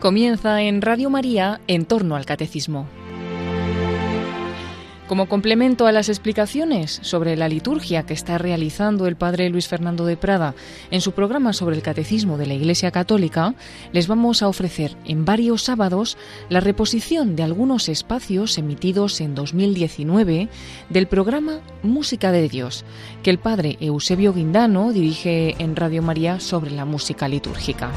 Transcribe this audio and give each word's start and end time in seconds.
Comienza 0.00 0.62
en 0.62 0.80
Radio 0.80 1.10
María 1.10 1.60
en 1.66 1.84
torno 1.84 2.16
al 2.16 2.24
catecismo. 2.24 2.86
Como 5.06 5.28
complemento 5.28 5.86
a 5.86 5.92
las 5.92 6.08
explicaciones 6.08 7.00
sobre 7.02 7.36
la 7.36 7.48
liturgia 7.48 8.06
que 8.06 8.14
está 8.14 8.38
realizando 8.38 9.06
el 9.06 9.16
padre 9.16 9.50
Luis 9.50 9.68
Fernando 9.68 10.06
de 10.06 10.16
Prada 10.16 10.54
en 10.90 11.02
su 11.02 11.12
programa 11.12 11.52
sobre 11.52 11.76
el 11.76 11.82
catecismo 11.82 12.38
de 12.38 12.46
la 12.46 12.54
Iglesia 12.54 12.90
Católica, 12.92 13.54
les 13.92 14.08
vamos 14.08 14.42
a 14.42 14.48
ofrecer 14.48 14.96
en 15.04 15.26
varios 15.26 15.64
sábados 15.64 16.16
la 16.48 16.60
reposición 16.60 17.36
de 17.36 17.42
algunos 17.42 17.90
espacios 17.90 18.56
emitidos 18.56 19.20
en 19.20 19.34
2019 19.34 20.48
del 20.88 21.08
programa 21.08 21.60
Música 21.82 22.32
de 22.32 22.48
Dios, 22.48 22.86
que 23.22 23.28
el 23.28 23.38
padre 23.38 23.76
Eusebio 23.80 24.32
Guindano 24.32 24.92
dirige 24.92 25.56
en 25.58 25.76
Radio 25.76 26.00
María 26.00 26.40
sobre 26.40 26.70
la 26.70 26.86
música 26.86 27.28
litúrgica. 27.28 27.90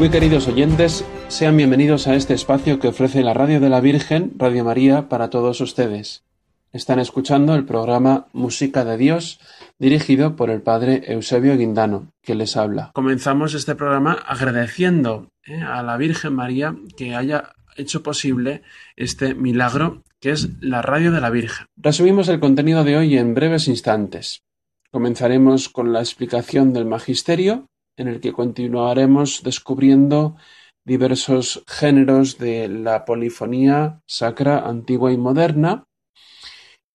Muy 0.00 0.08
queridos 0.08 0.48
oyentes, 0.48 1.04
sean 1.28 1.58
bienvenidos 1.58 2.06
a 2.06 2.14
este 2.14 2.32
espacio 2.32 2.80
que 2.80 2.88
ofrece 2.88 3.22
la 3.22 3.34
Radio 3.34 3.60
de 3.60 3.68
la 3.68 3.82
Virgen, 3.82 4.32
Radio 4.38 4.64
María, 4.64 5.10
para 5.10 5.28
todos 5.28 5.60
ustedes. 5.60 6.24
Están 6.72 7.00
escuchando 7.00 7.54
el 7.54 7.66
programa 7.66 8.26
Música 8.32 8.86
de 8.86 8.96
Dios, 8.96 9.40
dirigido 9.78 10.36
por 10.36 10.48
el 10.48 10.62
Padre 10.62 11.02
Eusebio 11.08 11.54
Guindano, 11.58 12.10
que 12.22 12.34
les 12.34 12.56
habla. 12.56 12.92
Comenzamos 12.94 13.52
este 13.52 13.74
programa 13.74 14.14
agradeciendo 14.14 15.28
eh, 15.44 15.60
a 15.60 15.82
la 15.82 15.98
Virgen 15.98 16.32
María 16.32 16.74
que 16.96 17.14
haya 17.14 17.52
hecho 17.76 18.02
posible 18.02 18.62
este 18.96 19.34
milagro 19.34 20.02
que 20.18 20.30
es 20.30 20.48
la 20.62 20.80
Radio 20.80 21.12
de 21.12 21.20
la 21.20 21.28
Virgen. 21.28 21.66
Resumimos 21.76 22.28
el 22.28 22.40
contenido 22.40 22.84
de 22.84 22.96
hoy 22.96 23.18
en 23.18 23.34
breves 23.34 23.68
instantes. 23.68 24.40
Comenzaremos 24.90 25.68
con 25.68 25.92
la 25.92 26.00
explicación 26.00 26.72
del 26.72 26.86
Magisterio, 26.86 27.66
en 27.96 28.08
el 28.08 28.20
que 28.20 28.32
continuaremos 28.32 29.42
descubriendo 29.42 30.36
diversos 30.84 31.62
géneros 31.66 32.38
de 32.38 32.68
la 32.68 33.04
polifonía 33.04 34.00
sacra 34.06 34.66
antigua 34.66 35.12
y 35.12 35.16
moderna. 35.16 35.84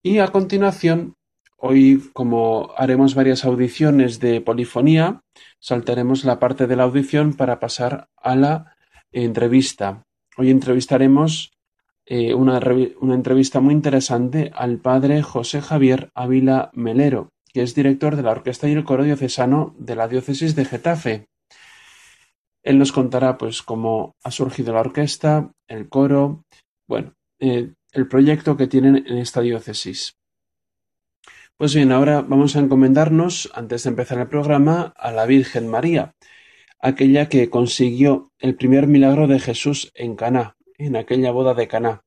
Y 0.03 0.19
a 0.19 0.27
continuación, 0.27 1.15
hoy 1.57 2.09
como 2.13 2.71
haremos 2.77 3.15
varias 3.15 3.45
audiciones 3.45 4.19
de 4.19 4.41
polifonía, 4.41 5.21
saltaremos 5.59 6.25
la 6.25 6.39
parte 6.39 6.67
de 6.67 6.75
la 6.75 6.83
audición 6.83 7.33
para 7.33 7.59
pasar 7.59 8.07
a 8.17 8.35
la 8.35 8.75
entrevista. 9.11 10.03
Hoy 10.37 10.51
entrevistaremos 10.51 11.51
eh, 12.05 12.33
una, 12.33 12.59
una 12.99 13.15
entrevista 13.15 13.61
muy 13.61 13.73
interesante 13.73 14.51
al 14.53 14.79
padre 14.79 15.23
José 15.23 15.61
Javier 15.61 16.11
Ávila 16.13 16.69
Melero, 16.73 17.29
que 17.55 17.61
es 17.61 17.73
director 17.73 18.17
de 18.17 18.21
la 18.21 18.31
Orquesta 18.31 18.67
y 18.67 18.73
el 18.73 18.83
Coro 18.83 19.05
Diocesano 19.05 19.73
de 19.79 19.95
la 19.95 20.09
Diócesis 20.09 20.57
de 20.57 20.65
Getafe. 20.65 21.29
Él 22.63 22.77
nos 22.77 22.91
contará 22.91 23.37
pues 23.37 23.61
cómo 23.61 24.17
ha 24.25 24.31
surgido 24.31 24.73
la 24.73 24.81
orquesta, 24.81 25.53
el 25.69 25.87
coro, 25.87 26.43
bueno, 26.85 27.13
eh, 27.39 27.71
el 27.93 28.07
proyecto 28.09 28.57
que 28.57 28.67
tienen 28.67 29.05
en 29.07 29.19
esta 29.19 29.39
diócesis. 29.39 30.17
Pues 31.55 31.73
bien, 31.73 31.93
ahora 31.93 32.23
vamos 32.23 32.57
a 32.57 32.59
encomendarnos, 32.59 33.49
antes 33.53 33.83
de 33.83 33.91
empezar 33.91 34.19
el 34.19 34.27
programa, 34.27 34.91
a 34.97 35.13
la 35.13 35.25
Virgen 35.25 35.69
María, 35.69 36.11
aquella 36.81 37.29
que 37.29 37.49
consiguió 37.49 38.33
el 38.37 38.55
primer 38.55 38.87
milagro 38.87 39.27
de 39.27 39.39
Jesús 39.39 39.93
en 39.93 40.17
Caná, 40.17 40.57
en 40.77 40.97
aquella 40.97 41.31
boda 41.31 41.53
de 41.53 41.69
Caná. 41.69 42.01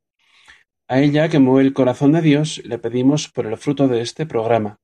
A 0.89 1.01
ella, 1.01 1.31
que 1.31 1.39
mueve 1.39 1.67
el 1.67 1.73
corazón 1.73 2.13
de 2.13 2.21
Dios, 2.21 2.61
le 2.67 2.79
pedimos 2.79 3.29
por 3.31 3.47
el 3.47 3.57
fruto 3.57 3.89
de 3.89 4.03
este 4.03 4.27
programa. 4.27 4.79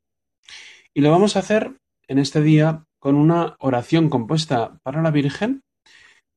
Y 0.96 1.00
lo 1.00 1.10
vamos 1.10 1.34
a 1.34 1.40
hacer 1.40 1.76
en 2.06 2.20
este 2.20 2.40
día 2.40 2.84
con 3.00 3.16
una 3.16 3.56
oración 3.58 4.08
compuesta 4.08 4.78
para 4.84 5.02
la 5.02 5.10
Virgen, 5.10 5.62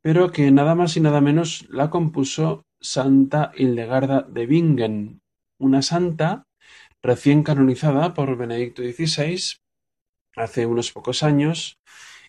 pero 0.02 0.32
que 0.32 0.50
nada 0.50 0.74
más 0.74 0.98
y 0.98 1.00
nada 1.00 1.22
menos 1.22 1.68
la 1.70 1.92
compuso 1.92 2.64
Santa 2.82 3.52
Hildegarda 3.56 4.24
de 4.24 4.48
Bingen, 4.48 5.20
una 5.60 5.84
santa 5.84 6.48
recién 7.04 7.44
canonizada 7.44 8.16
por 8.16 8.36
Benedicto 8.36 8.82
XVI 8.82 9.58
hace 10.36 10.66
unos 10.66 10.92
pocos 10.92 11.22
años 11.22 11.78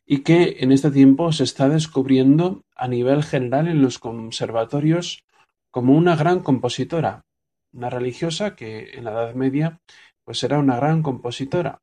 y 0.04 0.19
que 0.19 0.58
en 0.60 0.70
este 0.70 0.91
tiempo 0.91 1.32
se 1.32 1.44
está 1.44 1.70
descubriendo 1.70 2.60
a 2.76 2.88
nivel 2.88 3.22
general 3.22 3.69
en 3.69 3.81
los 3.81 3.98
conservatorios 3.98 5.25
como 5.70 5.97
una 5.97 6.14
gran 6.14 6.41
compositora, 6.41 7.22
una 7.72 7.88
religiosa 7.88 8.54
que 8.54 8.91
en 8.98 9.04
la 9.04 9.12
Edad 9.12 9.34
Media 9.34 9.81
pues 10.25 10.42
era 10.42 10.58
una 10.58 10.76
gran 10.76 11.02
compositora 11.02 11.81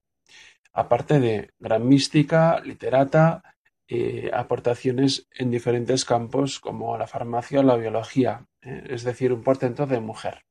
aparte 0.76 1.20
de 1.20 1.52
gran 1.58 1.88
mística, 1.88 2.60
literata, 2.60 3.56
eh, 3.88 4.30
aportaciones 4.34 5.28
en 5.32 5.50
diferentes 5.50 6.04
campos 6.04 6.60
como 6.60 6.98
la 6.98 7.08
farmacia 7.08 7.62
o 7.62 7.64
la 7.64 7.78
biología, 7.78 8.46
eh, 8.62 8.84
es 8.90 9.04
decir, 9.04 9.32
un 9.32 9.42
portento 9.42 9.88
de 9.88 10.02
mujer. 10.02 10.42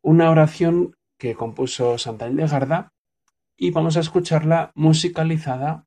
Una 0.00 0.30
oración 0.30 0.96
que 1.18 1.34
compuso 1.34 1.98
Santa 1.98 2.28
Hildegarda 2.28 2.92
y 3.58 3.72
vamos 3.72 3.98
a 3.98 4.00
escucharla 4.00 4.72
musicalizada 4.74 5.84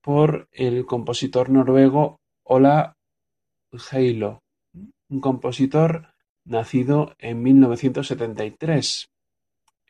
por 0.00 0.48
el 0.50 0.84
compositor 0.84 1.50
noruego 1.50 2.18
Ola 2.42 2.96
Heilo, 3.92 4.42
un 5.08 5.20
compositor 5.20 6.12
nacido 6.44 7.14
en 7.18 7.40
1973, 7.42 9.06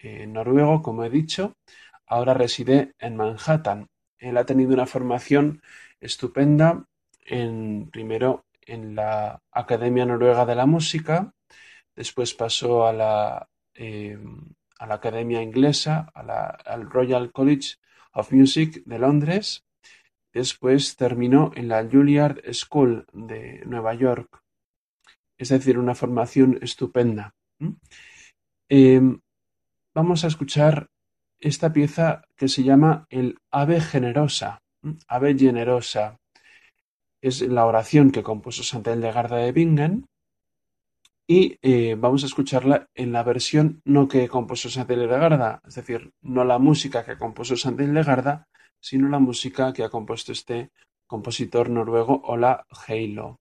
en 0.00 0.32
noruego, 0.34 0.82
como 0.82 1.04
he 1.04 1.10
dicho, 1.10 1.54
ahora 2.08 2.34
reside 2.34 2.94
en 2.98 3.16
Manhattan. 3.16 3.88
Él 4.18 4.36
ha 4.36 4.46
tenido 4.46 4.74
una 4.74 4.86
formación 4.86 5.62
estupenda 6.00 6.84
en, 7.24 7.88
primero 7.90 8.46
en 8.62 8.94
la 8.94 9.40
Academia 9.52 10.04
Noruega 10.04 10.44
de 10.46 10.54
la 10.54 10.66
Música, 10.66 11.32
después 11.94 12.34
pasó 12.34 12.86
a 12.86 12.92
la, 12.92 13.48
em, 13.74 14.54
a 14.78 14.86
la 14.86 14.94
Academia 14.94 15.42
Inglesa, 15.42 16.10
al 16.14 16.90
Royal 16.90 17.32
College 17.32 17.76
of 18.12 18.32
Music 18.32 18.82
de 18.84 18.98
Londres, 18.98 19.64
después 20.32 20.96
terminó 20.96 21.50
en 21.54 21.68
la 21.68 21.86
Juilliard 21.90 22.40
School 22.52 23.06
de 23.12 23.62
Nueva 23.66 23.94
York, 23.94 24.42
es 25.36 25.48
decir, 25.48 25.78
una 25.78 25.94
formación 25.94 26.58
estupenda. 26.62 27.34
Em, 28.68 29.20
vamos 29.94 30.24
a 30.24 30.28
escuchar 30.28 30.88
esta 31.40 31.72
pieza 31.72 32.22
que 32.36 32.48
se 32.48 32.62
llama 32.62 33.06
el 33.10 33.38
Ave 33.50 33.80
Generosa. 33.80 34.58
Ave 35.06 35.36
Generosa 35.36 36.18
es 37.20 37.42
la 37.42 37.66
oración 37.66 38.10
que 38.10 38.22
compuso 38.22 38.62
Santa 38.62 38.92
Hildegarda 38.92 39.36
de 39.36 39.52
Bingen 39.52 40.06
y 41.26 41.58
eh, 41.62 41.94
vamos 41.98 42.22
a 42.22 42.26
escucharla 42.26 42.88
en 42.94 43.12
la 43.12 43.22
versión 43.22 43.82
no 43.84 44.08
que 44.08 44.28
compuso 44.28 44.70
Santa 44.70 44.94
Hildegarda, 44.94 45.60
es 45.66 45.74
decir, 45.74 46.10
no 46.22 46.44
la 46.44 46.58
música 46.58 47.04
que 47.04 47.18
compuso 47.18 47.56
Santa 47.56 47.82
Hildegarda, 47.82 48.48
sino 48.80 49.08
la 49.08 49.18
música 49.18 49.72
que 49.72 49.84
ha 49.84 49.90
compuesto 49.90 50.32
este 50.32 50.70
compositor 51.06 51.68
noruego 51.70 52.22
Ola 52.24 52.66
Heilo. 52.86 53.40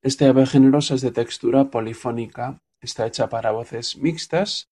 Este 0.00 0.26
ave 0.26 0.46
generosa 0.46 0.94
es 0.94 1.00
de 1.00 1.12
textura 1.12 1.70
polifónica, 1.70 2.60
está 2.80 3.06
hecha 3.06 3.28
para 3.28 3.52
voces 3.52 3.96
mixtas 3.96 4.71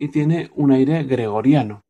y 0.00 0.08
tiene 0.08 0.50
un 0.54 0.72
aire 0.72 1.04
gregoriano. 1.04 1.82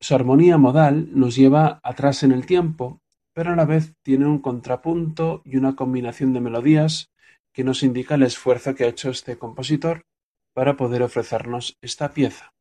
Su 0.00 0.14
armonía 0.14 0.58
modal 0.58 1.08
nos 1.18 1.34
lleva 1.34 1.80
atrás 1.82 2.22
en 2.22 2.32
el 2.32 2.44
tiempo, 2.44 3.00
pero 3.32 3.54
a 3.54 3.56
la 3.56 3.64
vez 3.64 3.94
tiene 4.04 4.26
un 4.26 4.38
contrapunto 4.38 5.40
y 5.44 5.56
una 5.56 5.74
combinación 5.74 6.34
de 6.34 6.42
melodías 6.42 7.08
que 7.54 7.64
nos 7.64 7.82
indica 7.82 8.16
el 8.16 8.22
esfuerzo 8.22 8.74
que 8.74 8.84
ha 8.84 8.88
hecho 8.88 9.08
este 9.10 9.38
compositor 9.38 10.02
para 10.54 10.76
poder 10.76 11.02
ofrecernos 11.02 11.78
esta 11.80 12.12
pieza, 12.12 12.52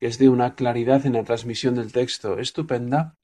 que 0.00 0.08
es 0.08 0.18
de 0.18 0.28
una 0.28 0.56
claridad 0.56 1.06
en 1.06 1.12
la 1.12 1.22
transmisión 1.22 1.76
del 1.76 1.92
texto 1.92 2.38
estupenda 2.38 3.14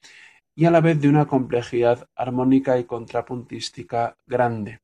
y 0.55 0.65
a 0.65 0.71
la 0.71 0.79
vez 0.79 1.01
de 1.01 1.09
una 1.09 1.25
complejidad 1.25 2.07
armónica 2.15 2.79
y 2.79 2.85
contrapuntística 2.85 4.15
grande. 4.25 4.79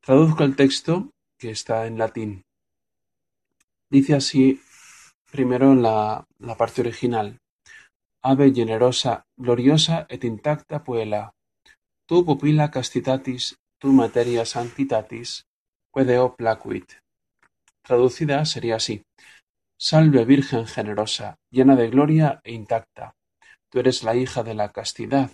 Traduzco 0.00 0.44
el 0.44 0.54
texto, 0.54 1.10
que 1.38 1.50
está 1.50 1.86
en 1.86 1.98
latín. 1.98 2.44
Dice 3.90 4.14
así 4.14 4.60
primero 5.30 5.74
la, 5.74 6.26
la 6.38 6.56
parte 6.56 6.82
original. 6.82 7.40
Ave 8.22 8.52
generosa, 8.52 9.24
gloriosa 9.36 10.06
et 10.10 10.24
intacta 10.24 10.84
puella, 10.84 11.32
tu 12.06 12.24
pupila 12.24 12.70
castitatis, 12.70 13.56
tu 13.78 13.92
materia 13.92 14.44
sanctitatis, 14.44 15.46
quedeo 15.94 16.34
placuit. 16.36 16.92
Traducida 17.82 18.44
sería 18.44 18.76
así. 18.76 19.02
Salve 19.78 20.24
Virgen 20.24 20.66
generosa, 20.66 21.36
llena 21.50 21.76
de 21.76 21.88
gloria 21.88 22.40
e 22.44 22.52
intacta. 22.52 23.14
Tú 23.70 23.78
eres 23.78 24.02
la 24.02 24.16
hija 24.16 24.42
de 24.42 24.54
la 24.54 24.72
castidad. 24.72 25.30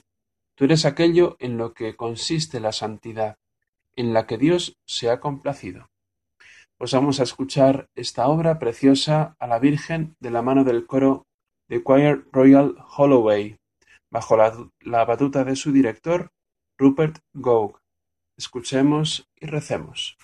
Tú 0.55 0.67
eres 0.67 0.85
aquello 0.85 1.37
en 1.41 1.57
lo 1.57 1.73
que 1.73 1.97
consiste 1.97 2.61
la 2.61 2.73
santidad, 2.73 3.37
en 3.97 4.13
la 4.13 4.27
que 4.27 4.39
Dios 4.39 4.77
se 4.87 5.11
ha 5.11 5.19
complacido 5.19 5.89
pues 6.77 6.93
vamos 6.93 7.21
a 7.21 7.23
escuchar 7.23 7.89
esta 7.95 8.27
obra 8.27 8.59
preciosa 8.59 9.37
a 9.39 9.47
la 9.47 9.59
Virgen 9.59 10.17
de 10.21 10.31
la 10.31 10.43
mano 10.43 10.65
del 10.65 10.87
coro 10.87 11.27
The 11.69 11.83
Choir 11.83 12.27
Royal 12.33 12.77
Holloway, 12.97 13.57
bajo 14.11 14.37
la, 14.37 15.05
batuta 15.05 15.45
de 15.45 15.57
su 15.57 15.73
director, 15.73 16.31
Rupert 16.77 17.19
Gough. 17.33 17.79
Escuchemos 18.37 19.29
y 19.37 19.47
recemos. 19.47 20.19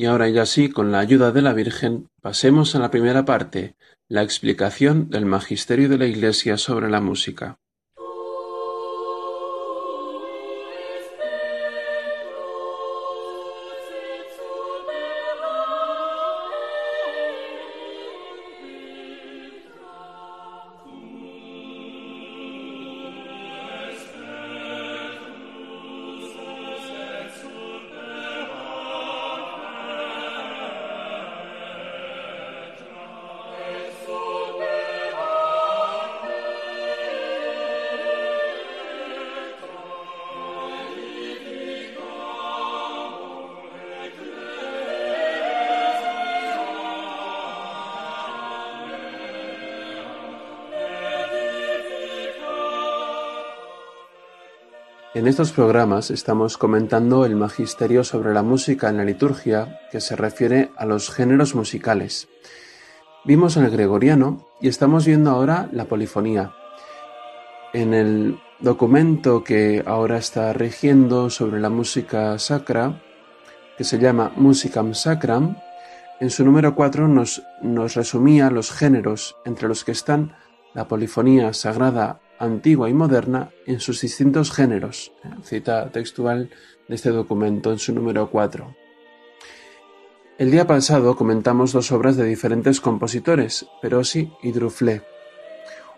Y 0.00 0.06
ahora 0.06 0.30
ya 0.30 0.46
sí, 0.46 0.70
con 0.70 0.92
la 0.92 0.98
ayuda 0.98 1.30
de 1.30 1.42
la 1.42 1.52
Virgen, 1.52 2.08
pasemos 2.22 2.74
a 2.74 2.78
la 2.78 2.90
primera 2.90 3.26
parte, 3.26 3.76
la 4.08 4.22
explicación 4.22 5.10
del 5.10 5.26
magisterio 5.26 5.90
de 5.90 5.98
la 5.98 6.06
Iglesia 6.06 6.56
sobre 6.56 6.88
la 6.88 7.02
música. 7.02 7.59
Estos 55.30 55.52
programas 55.52 56.10
estamos 56.10 56.58
comentando 56.58 57.24
el 57.24 57.36
magisterio 57.36 58.02
sobre 58.02 58.34
la 58.34 58.42
música 58.42 58.88
en 58.88 58.96
la 58.96 59.04
liturgia 59.04 59.78
que 59.92 60.00
se 60.00 60.16
refiere 60.16 60.72
a 60.76 60.86
los 60.86 61.08
géneros 61.08 61.54
musicales. 61.54 62.28
Vimos 63.24 63.56
el 63.56 63.70
gregoriano 63.70 64.48
y 64.60 64.66
estamos 64.66 65.06
viendo 65.06 65.30
ahora 65.30 65.68
la 65.70 65.84
polifonía. 65.84 66.52
En 67.72 67.94
el 67.94 68.40
documento 68.58 69.44
que 69.44 69.84
ahora 69.86 70.18
está 70.18 70.52
rigiendo 70.52 71.30
sobre 71.30 71.60
la 71.60 71.70
música 71.70 72.36
sacra, 72.40 73.00
que 73.78 73.84
se 73.84 74.00
llama 74.00 74.32
Musicam 74.34 74.94
Sacram, 74.94 75.56
en 76.18 76.30
su 76.30 76.44
número 76.44 76.74
4 76.74 77.06
nos, 77.06 77.44
nos 77.62 77.94
resumía 77.94 78.50
los 78.50 78.72
géneros 78.72 79.36
entre 79.44 79.68
los 79.68 79.84
que 79.84 79.92
están 79.92 80.34
la 80.74 80.88
polifonía 80.88 81.52
sagrada 81.52 82.20
antigua 82.40 82.88
y 82.88 82.94
moderna 82.94 83.50
en 83.66 83.78
sus 83.78 84.00
distintos 84.00 84.50
géneros. 84.50 85.12
Cita 85.44 85.90
textual 85.92 86.50
de 86.88 86.94
este 86.94 87.10
documento 87.10 87.70
en 87.70 87.78
su 87.78 87.92
número 87.94 88.30
4. 88.30 88.74
El 90.38 90.50
día 90.50 90.66
pasado 90.66 91.16
comentamos 91.16 91.72
dos 91.72 91.92
obras 91.92 92.16
de 92.16 92.24
diferentes 92.24 92.80
compositores, 92.80 93.66
Perosi 93.82 94.32
y 94.42 94.52
Drufflet. 94.52 95.04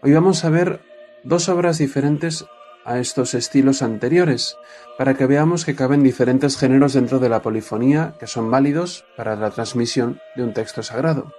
Hoy 0.03 0.13
vamos 0.13 0.45
a 0.45 0.51
ver 0.51 0.81
dos 1.23 1.49
obras 1.49 1.79
diferentes 1.79 2.45
a 2.85 2.99
estos 2.99 3.35
estilos 3.35 3.81
anteriores, 3.81 4.57
para 4.99 5.15
que 5.15 5.27
veamos 5.27 5.65
que 5.65 5.77
caben 5.77 6.03
diferentes 6.03 6.59
géneros 6.59 6.95
dentro 6.95 7.21
de 7.21 7.29
la 7.29 7.41
polifonía 7.41 8.17
que 8.19 8.27
son 8.27 8.51
válidos 8.51 9.05
para 9.17 9.37
la 9.37 9.51
transmisión 9.51 10.21
de 10.35 10.43
un 10.43 10.53
texto 10.53 10.83
sagrado. 10.83 11.33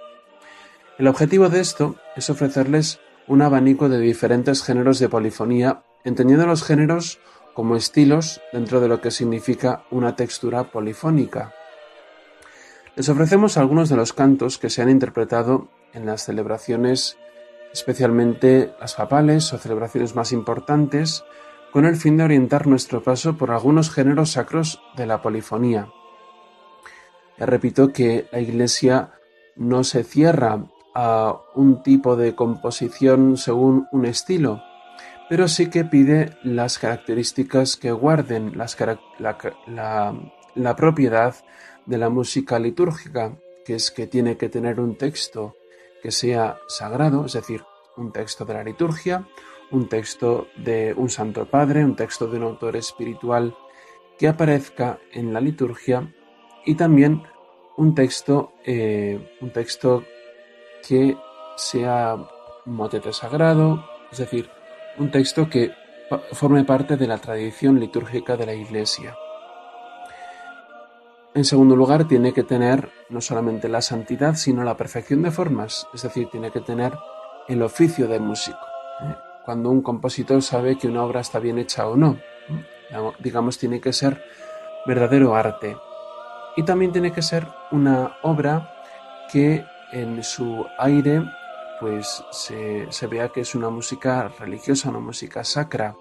El 0.96 1.06
objetivo 1.06 1.50
de 1.50 1.60
esto 1.60 1.96
es 2.16 2.30
ofrecerles 2.30 3.00
un 3.26 3.42
abanico 3.42 3.88
de 3.88 3.98
diferentes 3.98 4.62
géneros 4.62 4.98
de 4.98 5.08
polifonía, 5.08 5.82
entendiendo 6.04 6.46
los 6.46 6.62
géneros 6.62 7.20
como 7.54 7.76
estilos 7.76 8.40
dentro 8.52 8.80
de 8.80 8.88
lo 8.88 9.00
que 9.00 9.10
significa 9.10 9.84
una 9.90 10.16
textura 10.16 10.64
polifónica. 10.64 11.54
Les 12.96 13.08
ofrecemos 13.08 13.56
algunos 13.56 13.88
de 13.88 13.96
los 13.96 14.12
cantos 14.12 14.58
que 14.58 14.70
se 14.70 14.82
han 14.82 14.90
interpretado 14.90 15.68
en 15.92 16.06
las 16.06 16.24
celebraciones, 16.24 17.16
especialmente 17.72 18.72
las 18.80 18.94
papales 18.94 19.52
o 19.52 19.58
celebraciones 19.58 20.14
más 20.14 20.32
importantes, 20.32 21.24
con 21.72 21.86
el 21.86 21.96
fin 21.96 22.16
de 22.16 22.24
orientar 22.24 22.68
nuestro 22.68 23.02
paso 23.02 23.36
por 23.36 23.50
algunos 23.50 23.90
géneros 23.90 24.32
sacros 24.32 24.80
de 24.96 25.06
la 25.06 25.22
polifonía. 25.22 25.88
Repito 27.36 27.92
que 27.92 28.28
la 28.30 28.38
Iglesia 28.38 29.14
no 29.56 29.82
se 29.82 30.04
cierra 30.04 30.66
a 30.94 31.40
un 31.54 31.82
tipo 31.82 32.16
de 32.16 32.34
composición 32.34 33.36
según 33.36 33.88
un 33.90 34.06
estilo, 34.06 34.62
pero 35.28 35.48
sí 35.48 35.68
que 35.68 35.84
pide 35.84 36.36
las 36.42 36.78
características 36.78 37.76
que 37.76 37.90
guarden 37.90 38.56
la, 38.56 38.66
propiedad 40.76 41.34
de 41.86 41.98
la 41.98 42.08
música 42.08 42.58
litúrgica, 42.58 43.36
que 43.64 43.74
es 43.74 43.90
que 43.90 44.06
tiene 44.06 44.36
que 44.36 44.48
tener 44.48 44.78
un 44.78 44.96
texto 44.96 45.56
que 46.02 46.10
sea 46.10 46.58
sagrado, 46.68 47.26
es 47.26 47.32
decir, 47.32 47.64
un 47.96 48.12
texto 48.12 48.44
de 48.44 48.54
la 48.54 48.62
liturgia, 48.62 49.26
un 49.70 49.88
texto 49.88 50.48
de 50.56 50.94
un 50.96 51.08
santo 51.08 51.46
padre, 51.46 51.84
un 51.84 51.96
texto 51.96 52.26
de 52.26 52.36
un 52.36 52.44
autor 52.44 52.76
espiritual 52.76 53.56
que 54.18 54.28
aparezca 54.28 54.98
en 55.12 55.32
la 55.32 55.40
liturgia 55.40 56.12
y 56.64 56.74
también 56.74 57.22
un 57.76 57.94
texto, 57.94 58.52
eh, 58.64 59.36
un 59.40 59.52
texto 59.52 60.04
que 60.86 61.16
sea 61.56 62.14
un 62.14 62.74
motete 62.74 63.12
sagrado, 63.12 63.84
es 64.10 64.18
decir, 64.18 64.50
un 64.98 65.10
texto 65.10 65.48
que 65.48 65.72
forme 66.32 66.64
parte 66.64 66.96
de 66.96 67.06
la 67.06 67.18
tradición 67.18 67.80
litúrgica 67.80 68.36
de 68.36 68.46
la 68.46 68.54
Iglesia. 68.54 69.16
En 71.34 71.44
segundo 71.44 71.74
lugar, 71.74 72.06
tiene 72.06 72.32
que 72.32 72.44
tener 72.44 72.90
no 73.08 73.20
solamente 73.20 73.68
la 73.68 73.82
santidad, 73.82 74.34
sino 74.34 74.62
la 74.62 74.76
perfección 74.76 75.22
de 75.22 75.32
formas, 75.32 75.88
es 75.92 76.02
decir, 76.02 76.28
tiene 76.30 76.50
que 76.52 76.60
tener 76.60 76.92
el 77.48 77.62
oficio 77.62 78.06
de 78.06 78.20
músico. 78.20 78.58
¿eh? 79.02 79.16
Cuando 79.44 79.70
un 79.70 79.82
compositor 79.82 80.42
sabe 80.42 80.78
que 80.78 80.86
una 80.86 81.02
obra 81.02 81.20
está 81.20 81.40
bien 81.40 81.58
hecha 81.58 81.88
o 81.88 81.96
no, 81.96 82.18
digamos, 83.18 83.58
tiene 83.58 83.80
que 83.80 83.92
ser 83.92 84.22
verdadero 84.86 85.34
arte. 85.34 85.76
Y 86.56 86.62
también 86.62 86.92
tiene 86.92 87.12
que 87.12 87.22
ser 87.22 87.48
una 87.72 88.16
obra 88.22 88.72
que 89.32 89.64
en 89.92 90.22
su 90.22 90.66
aire 90.78 91.22
pues 91.80 92.24
se, 92.30 93.06
vea 93.06 93.28
que 93.28 93.42
es 93.42 93.54
una 93.54 93.68
música 93.68 94.28
religiosa, 94.38 94.90
una 94.90 95.00
música 95.00 95.44
sacra, 95.44 95.96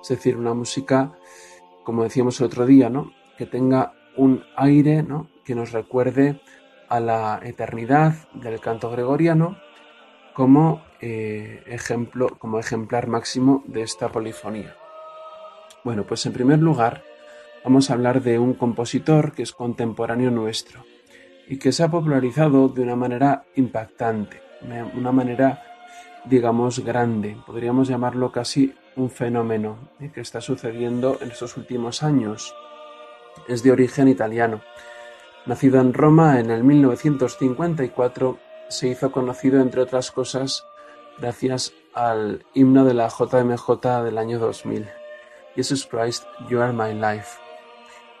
es 0.00 0.08
decir, 0.08 0.36
una 0.36 0.54
música, 0.54 1.12
como 1.84 2.02
decíamos 2.02 2.40
el 2.40 2.46
otro 2.46 2.66
día, 2.66 2.90
¿no? 2.90 3.12
que 3.36 3.46
tenga 3.46 3.92
un 4.16 4.44
aire 4.56 5.02
¿no? 5.02 5.28
que 5.44 5.54
nos 5.54 5.72
recuerde 5.72 6.40
a 6.88 7.00
la 7.00 7.40
eternidad 7.44 8.14
del 8.34 8.60
canto 8.60 8.90
gregoriano 8.90 9.56
como, 10.34 10.82
eh, 11.00 11.62
ejemplo, 11.66 12.28
como 12.38 12.58
ejemplar 12.58 13.06
máximo 13.06 13.62
de 13.66 13.82
esta 13.82 14.08
polifonía. 14.10 14.74
Bueno, 15.84 16.04
pues 16.04 16.26
en 16.26 16.32
primer 16.32 16.58
lugar 16.58 17.04
vamos 17.62 17.90
a 17.90 17.94
hablar 17.94 18.22
de 18.22 18.38
un 18.38 18.54
compositor 18.54 19.32
que 19.32 19.42
es 19.42 19.52
contemporáneo 19.52 20.30
nuestro 20.30 20.84
y 21.50 21.58
que 21.58 21.72
se 21.72 21.82
ha 21.82 21.90
popularizado 21.90 22.68
de 22.68 22.80
una 22.82 22.94
manera 22.94 23.44
impactante, 23.56 24.40
una 24.94 25.10
manera, 25.10 25.60
digamos, 26.24 26.78
grande. 26.78 27.36
Podríamos 27.44 27.88
llamarlo 27.88 28.30
casi 28.30 28.72
un 28.94 29.10
fenómeno 29.10 29.90
que 30.14 30.20
está 30.20 30.40
sucediendo 30.40 31.18
en 31.20 31.32
estos 31.32 31.56
últimos 31.56 32.04
años. 32.04 32.54
Es 33.48 33.64
de 33.64 33.72
origen 33.72 34.06
italiano. 34.06 34.60
Nacido 35.44 35.80
en 35.80 35.92
Roma 35.92 36.38
en 36.38 36.52
el 36.52 36.62
1954, 36.62 38.38
se 38.68 38.86
hizo 38.86 39.10
conocido, 39.10 39.60
entre 39.60 39.80
otras 39.80 40.12
cosas, 40.12 40.64
gracias 41.18 41.72
al 41.94 42.46
himno 42.54 42.84
de 42.84 42.94
la 42.94 43.08
JMJ 43.08 44.04
del 44.04 44.18
año 44.18 44.38
2000, 44.38 44.86
Jesus 45.56 45.84
Christ, 45.84 46.22
You 46.48 46.60
Are 46.60 46.72
My 46.72 46.94
Life. 46.94 47.40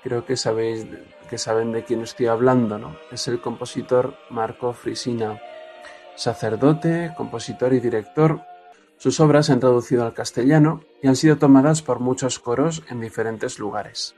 Creo 0.02 0.24
que 0.24 0.36
sabéis 0.36 0.84
que 1.30 1.38
saben 1.38 1.70
de 1.70 1.84
quién 1.84 2.02
estoy 2.02 2.26
hablando, 2.26 2.76
¿no? 2.76 2.96
Es 3.12 3.28
el 3.28 3.40
compositor 3.40 4.16
Marco 4.30 4.72
Frisina, 4.72 5.40
sacerdote, 6.16 7.12
compositor 7.16 7.72
y 7.72 7.78
director. 7.78 8.42
Sus 8.96 9.20
obras 9.20 9.46
se 9.46 9.52
han 9.52 9.60
traducido 9.60 10.04
al 10.04 10.12
castellano 10.12 10.80
y 11.00 11.06
han 11.06 11.14
sido 11.14 11.38
tomadas 11.38 11.82
por 11.82 12.00
muchos 12.00 12.40
coros 12.40 12.82
en 12.90 13.00
diferentes 13.00 13.60
lugares. 13.60 14.16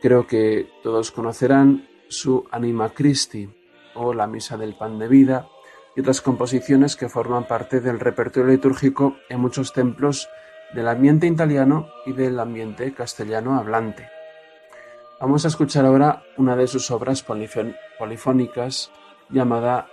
Creo 0.00 0.26
que 0.26 0.70
todos 0.82 1.12
conocerán 1.12 1.86
su 2.08 2.46
Anima 2.50 2.88
Christi 2.88 3.50
o 3.94 4.14
la 4.14 4.26
Misa 4.26 4.56
del 4.56 4.74
Pan 4.74 4.98
de 4.98 5.06
Vida 5.06 5.48
y 5.94 6.00
otras 6.00 6.22
composiciones 6.22 6.96
que 6.96 7.10
forman 7.10 7.46
parte 7.46 7.80
del 7.82 8.00
repertorio 8.00 8.50
litúrgico 8.50 9.16
en 9.28 9.40
muchos 9.40 9.74
templos 9.74 10.30
del 10.74 10.88
ambiente 10.88 11.26
italiano 11.26 11.88
y 12.06 12.14
del 12.14 12.40
ambiente 12.40 12.94
castellano 12.94 13.58
hablante. 13.58 14.08
Vamos 15.22 15.44
a 15.44 15.48
escuchar 15.48 15.86
ahora 15.86 16.24
una 16.36 16.56
de 16.56 16.66
sus 16.66 16.90
obras 16.90 17.22
polifónicas 17.22 18.90
llamada 19.30 19.86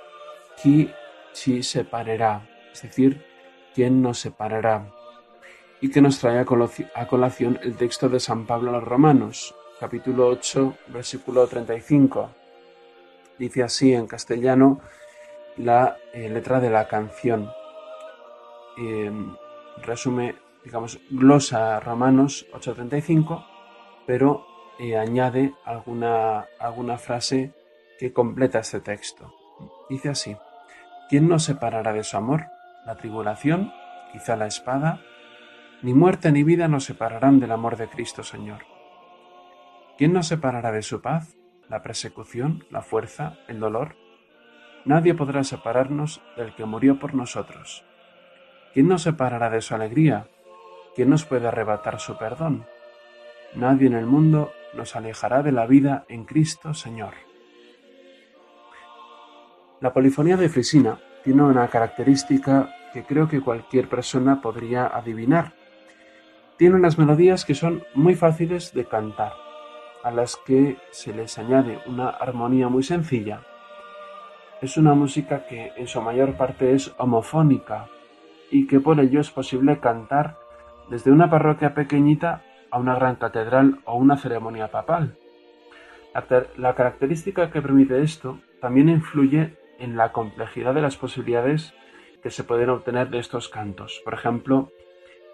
Qui 0.60 0.92
ci 1.34 1.62
separará, 1.62 2.50
es 2.74 2.82
decir, 2.82 3.24
¿quién 3.76 4.02
nos 4.02 4.18
separará? 4.18 4.92
Y 5.82 5.92
que 5.92 6.02
nos 6.02 6.18
trae 6.18 6.40
a 6.40 7.08
colación 7.08 7.60
el 7.62 7.78
texto 7.78 8.10
de 8.10 8.20
San 8.20 8.48
Pablo 8.48 8.72
a 8.72 8.80
los 8.80 8.84
Romanos, 8.84 9.54
capítulo 9.80 10.30
8, 10.30 10.78
versículo 10.88 11.46
35. 11.46 12.32
Dice 13.38 13.62
así 13.62 13.94
en 13.94 14.08
castellano 14.08 14.82
la 15.58 15.96
eh, 16.12 16.28
letra 16.28 16.60
de 16.60 16.72
la 16.72 16.88
canción. 16.88 17.52
Em, 18.78 19.36
resume, 19.84 20.38
digamos, 20.64 21.00
glosa 21.12 21.80
Romanos 21.80 22.48
8:35, 22.52 23.46
pero 24.08 24.49
añade 24.98 25.54
alguna, 25.66 26.48
alguna 26.60 26.98
frase 26.98 27.54
que 28.00 28.14
completa 28.14 28.60
este 28.60 28.80
texto. 28.80 29.34
Dice 29.90 30.10
así, 30.10 30.38
¿quién 31.10 31.28
nos 31.28 31.44
separará 31.44 31.92
de 31.94 32.04
su 32.04 32.16
amor? 32.16 32.46
¿La 32.86 32.96
tribulación? 32.96 33.74
¿Quizá 34.14 34.36
la 34.36 34.48
espada? 34.48 35.02
Ni 35.82 35.94
muerte 35.94 36.32
ni 36.32 36.44
vida 36.44 36.68
nos 36.68 36.86
separarán 36.86 37.40
del 37.40 37.52
amor 37.52 37.78
de 37.78 37.90
Cristo 37.90 38.24
Señor. 38.24 38.66
¿Quién 39.98 40.14
nos 40.14 40.28
separará 40.28 40.72
de 40.72 40.82
su 40.82 41.02
paz? 41.02 41.36
¿La 41.68 41.84
persecución? 41.84 42.66
¿La 42.70 42.82
fuerza? 42.82 43.38
¿El 43.48 43.60
dolor? 43.60 43.96
Nadie 44.86 45.14
podrá 45.14 45.44
separarnos 45.44 46.22
del 46.38 46.56
que 46.56 46.66
murió 46.66 47.00
por 47.00 47.14
nosotros. 47.14 47.84
¿Quién 48.74 48.88
nos 48.88 49.02
separará 49.02 49.50
de 49.50 49.62
su 49.62 49.76
alegría? 49.76 50.28
¿Quién 50.96 51.10
nos 51.10 51.26
puede 51.26 51.48
arrebatar 51.48 52.00
su 52.00 52.18
perdón? 52.18 52.66
Nadie 53.56 53.88
en 53.88 53.94
el 53.94 54.06
mundo 54.06 54.52
nos 54.74 54.96
alejará 54.96 55.44
de 55.44 55.52
la 55.52 55.66
vida 55.66 56.06
en 56.10 56.26
Cristo 56.26 56.74
Señor. 56.74 57.14
La 59.82 59.94
polifonía 59.94 60.38
de 60.38 60.50
Frisina 60.50 61.00
tiene 61.24 61.44
una 61.44 61.68
característica 61.68 62.74
que 62.94 63.04
creo 63.04 63.28
que 63.28 63.42
cualquier 63.42 63.88
persona 63.88 64.42
podría 64.42 64.88
adivinar, 64.88 65.54
Tiene 66.58 66.76
unas 66.76 66.98
melodías 66.98 67.46
que 67.46 67.56
son 67.56 67.84
muy 67.96 68.16
fáciles 68.16 68.74
de 68.74 68.84
cantar, 68.84 69.32
a 70.04 70.12
las 70.12 70.36
que 70.36 70.76
se 70.92 71.14
les 71.14 71.38
añade 71.38 71.80
una 71.86 72.10
armonía 72.10 72.68
muy 72.68 72.84
sencilla. 72.84 73.44
Es 74.62 74.76
una 74.76 74.94
música 74.94 75.48
que 75.48 75.72
en 75.78 75.88
su 75.88 76.02
mayor 76.02 76.36
parte 76.36 76.74
es 76.74 76.94
homofónica 76.98 77.88
y 78.52 78.68
que 78.68 78.82
por 78.82 79.00
ello 79.00 79.22
es 79.22 79.32
posible 79.32 79.80
cantar 79.80 80.38
desde 80.90 81.12
una 81.12 81.30
parroquia 81.30 81.74
pequeñita 81.74 82.44
a 82.72 82.80
una 82.80 82.96
gran 82.96 83.16
catedral 83.16 83.80
o 83.86 83.96
una 83.96 84.18
ceremonia 84.18 84.70
papal. 84.70 85.18
La, 86.58 86.76
característica 86.76 87.52
que 87.52 87.62
permite 87.62 88.02
esto 88.02 88.40
también 88.62 88.90
influye 88.90 89.56
en 89.78 89.96
la 89.96 90.12
complejidad 90.12 90.74
de 90.74 90.82
las 90.82 90.98
posibilidades 90.98 91.74
que 92.24 92.32
se 92.32 92.44
pueden 92.44 92.70
obtener 92.70 93.10
de 93.10 93.20
estos 93.20 93.48
cantos. 93.48 94.02
Por 94.04 94.14
ejemplo, 94.14 94.72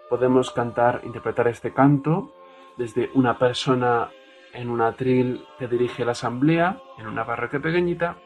podemos 0.08 0.50
cantar, 0.52 1.00
interpretar 1.04 1.48
este 1.48 1.72
canto 1.72 2.34
desde 2.76 3.10
una 3.14 3.38
persona 3.38 4.10
en 4.52 4.70
un 4.70 4.80
atril 4.80 5.44
que 5.58 5.66
dirige 5.66 6.04
la 6.04 6.12
asamblea, 6.12 6.78
en 6.98 7.06
una 7.06 7.26
parroquia 7.26 7.60
pequeñita, 7.60 8.16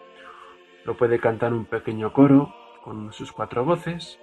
lo 0.85 0.97
puede 0.97 1.19
cantar 1.19 1.52
un 1.52 1.64
pequeño 1.64 2.12
coro 2.12 2.55
con 2.83 3.12
sus 3.12 3.33
cuatro 3.33 3.64
voces, 3.64 4.19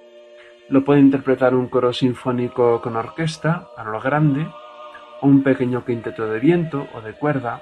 lo 0.69 0.83
puede 0.83 0.99
interpretar 0.99 1.55
un 1.55 1.67
coro 1.67 1.93
sinfónico 1.93 2.81
con 2.81 2.95
orquesta 2.95 3.69
a 3.77 3.83
lo 3.83 3.99
grande, 4.01 4.47
un 5.21 5.43
pequeño 5.43 5.85
quinteto 5.85 6.27
de 6.27 6.39
viento 6.39 6.87
o 6.93 7.01
de 7.01 7.13
cuerda. 7.13 7.61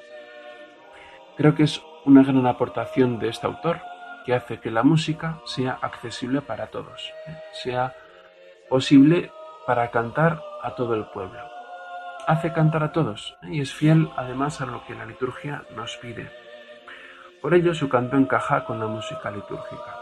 Creo 1.38 1.56
que 1.56 1.64
es 1.64 1.82
una 2.06 2.24
gran 2.24 2.46
aportación 2.46 3.20
de 3.20 3.30
este 3.30 3.48
autor, 3.48 3.82
que 4.26 4.34
hace 4.34 4.60
que 4.60 4.72
la 4.72 4.84
música 4.84 5.40
sea 5.46 5.78
accesible 5.82 6.42
para 6.42 6.68
todos, 6.68 7.14
sea 7.54 7.94
posible 8.70 9.32
para 9.68 9.92
cantar 9.92 10.42
a 10.64 10.76
todo 10.76 10.96
el 10.96 11.06
pueblo. 11.06 11.40
Hace 12.28 12.52
cantar 12.54 12.84
a 12.84 12.92
todos 12.92 13.38
y 13.44 13.62
es 13.62 13.74
fiel 13.74 14.10
además 14.16 14.62
a 14.62 14.66
lo 14.66 14.84
que 14.86 14.96
la 14.96 15.06
liturgia 15.06 15.64
nos 15.76 15.96
pide. 15.98 16.32
Por 17.42 17.54
ello 17.54 17.76
su 17.76 17.88
canto 17.88 18.18
encaja 18.18 18.66
con 18.66 18.80
la 18.80 18.88
música 18.88 19.30
litúrgica. 19.30 19.96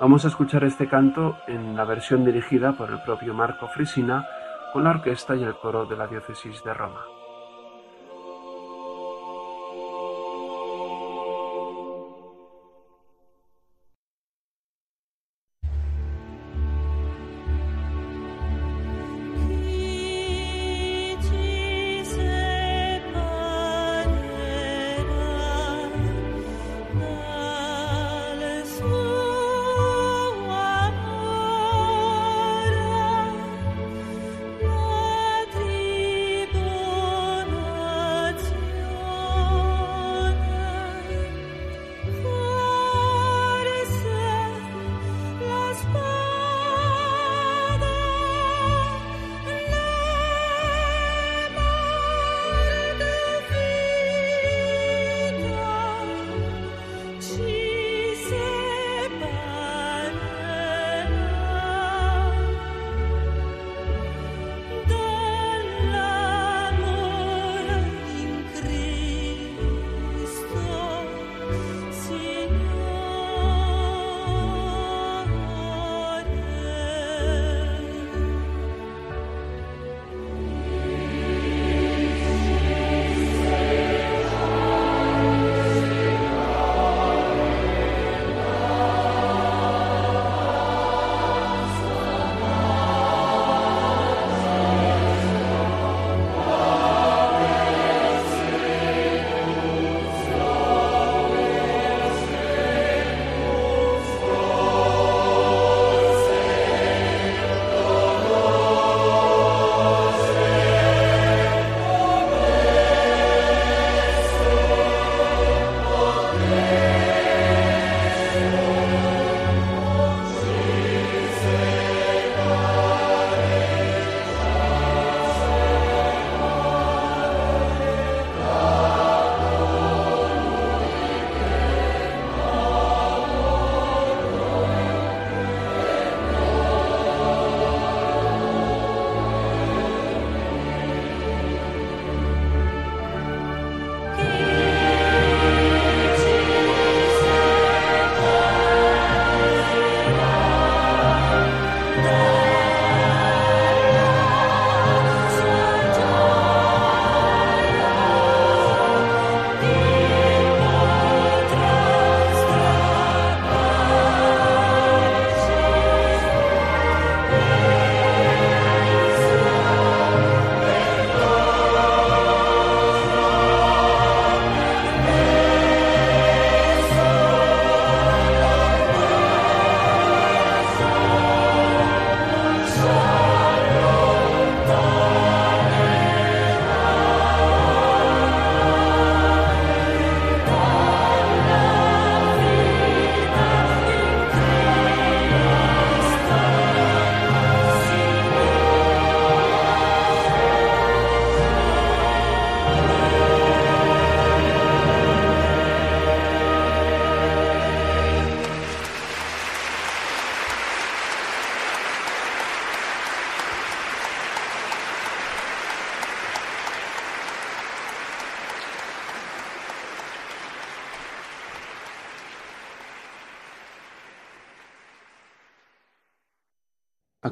Vamos 0.00 0.24
a 0.24 0.28
escuchar 0.28 0.64
este 0.64 0.88
canto 0.88 1.38
en 1.46 1.76
la 1.76 1.84
versión 1.84 2.24
dirigida 2.24 2.72
por 2.72 2.90
el 2.90 3.00
propio 3.02 3.34
Marco 3.34 3.68
Frisina 3.68 4.26
con 4.72 4.84
la 4.84 4.90
orquesta 4.90 5.34
y 5.34 5.42
el 5.42 5.56
coro 5.56 5.86
de 5.86 5.96
la 5.96 6.06
diócesis 6.06 6.62
de 6.62 6.74
Roma. 6.74 7.17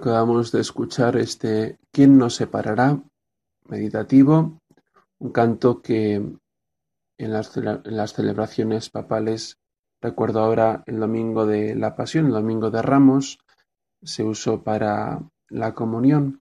Acabamos 0.07 0.53
de 0.53 0.61
escuchar 0.61 1.17
este 1.17 1.81
¿Quién 1.91 2.17
nos 2.17 2.37
separará? 2.37 3.03
meditativo, 3.65 4.61
un 5.19 5.33
canto 5.33 5.83
que 5.83 6.15
en 6.15 7.33
las, 7.33 8.13
celebraciones 8.13 8.89
papales, 8.89 9.59
recuerdo 10.01 10.39
ahora 10.39 10.85
el 10.87 11.01
domingo 11.01 11.45
de 11.45 11.75
la 11.75 11.97
Pasión, 11.97 12.27
el 12.27 12.35
domingo 12.35 12.71
de 12.71 12.83
Ramos, 12.83 13.41
se 14.01 14.23
usó 14.23 14.63
para 14.63 15.29
la 15.49 15.75
comunión. 15.75 16.41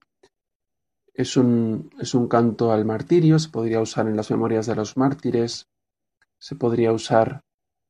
Es 1.15 1.35
un, 1.35 1.89
es 1.99 2.13
un 2.13 2.27
canto 2.27 2.71
al 2.71 2.85
martirio, 2.85 3.39
se 3.39 3.49
podría 3.49 3.81
usar 3.81 4.05
en 4.05 4.15
las 4.15 4.29
memorias 4.29 4.67
de 4.67 4.75
los 4.75 4.95
mártires, 4.95 5.65
se 6.37 6.55
podría 6.55 6.91
usar 6.93 7.41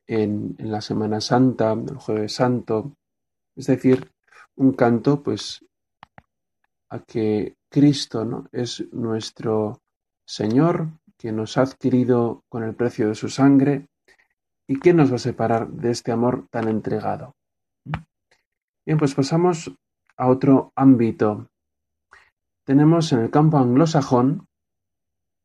en, 0.08 0.56
en 0.58 0.72
la 0.72 0.80
Semana 0.80 1.20
Santa, 1.20 1.74
el 1.74 1.98
Jueves 1.98 2.34
Santo, 2.34 2.94
es 3.58 3.68
decir, 3.68 4.15
un 4.56 4.74
canto 4.74 5.22
pues 5.22 5.66
a 6.90 7.00
que 7.00 7.56
Cristo 7.70 8.26
¿no? 8.26 8.48
es 8.52 8.86
nuestro 8.92 9.82
Señor, 10.26 10.90
que 11.18 11.32
nos 11.32 11.58
ha 11.58 11.62
adquirido 11.62 12.44
con 12.50 12.64
el 12.64 12.76
precio 12.76 13.08
de 13.08 13.16
su 13.16 13.30
sangre 13.30 13.88
y 14.68 14.80
que 14.80 14.94
nos 14.94 15.12
va 15.12 15.16
a 15.16 15.20
separar 15.20 15.70
de 15.70 15.92
este 15.92 16.12
amor 16.12 16.48
tan 16.50 16.68
entregado. 16.68 17.36
Bien, 18.86 18.98
pues 18.98 19.14
pasamos 19.16 19.72
a 20.18 20.28
otro 20.28 20.72
ámbito. 20.76 21.48
Tenemos 22.64 23.12
en 23.14 23.20
el 23.20 23.30
campo 23.30 23.58
anglosajón, 23.58 24.48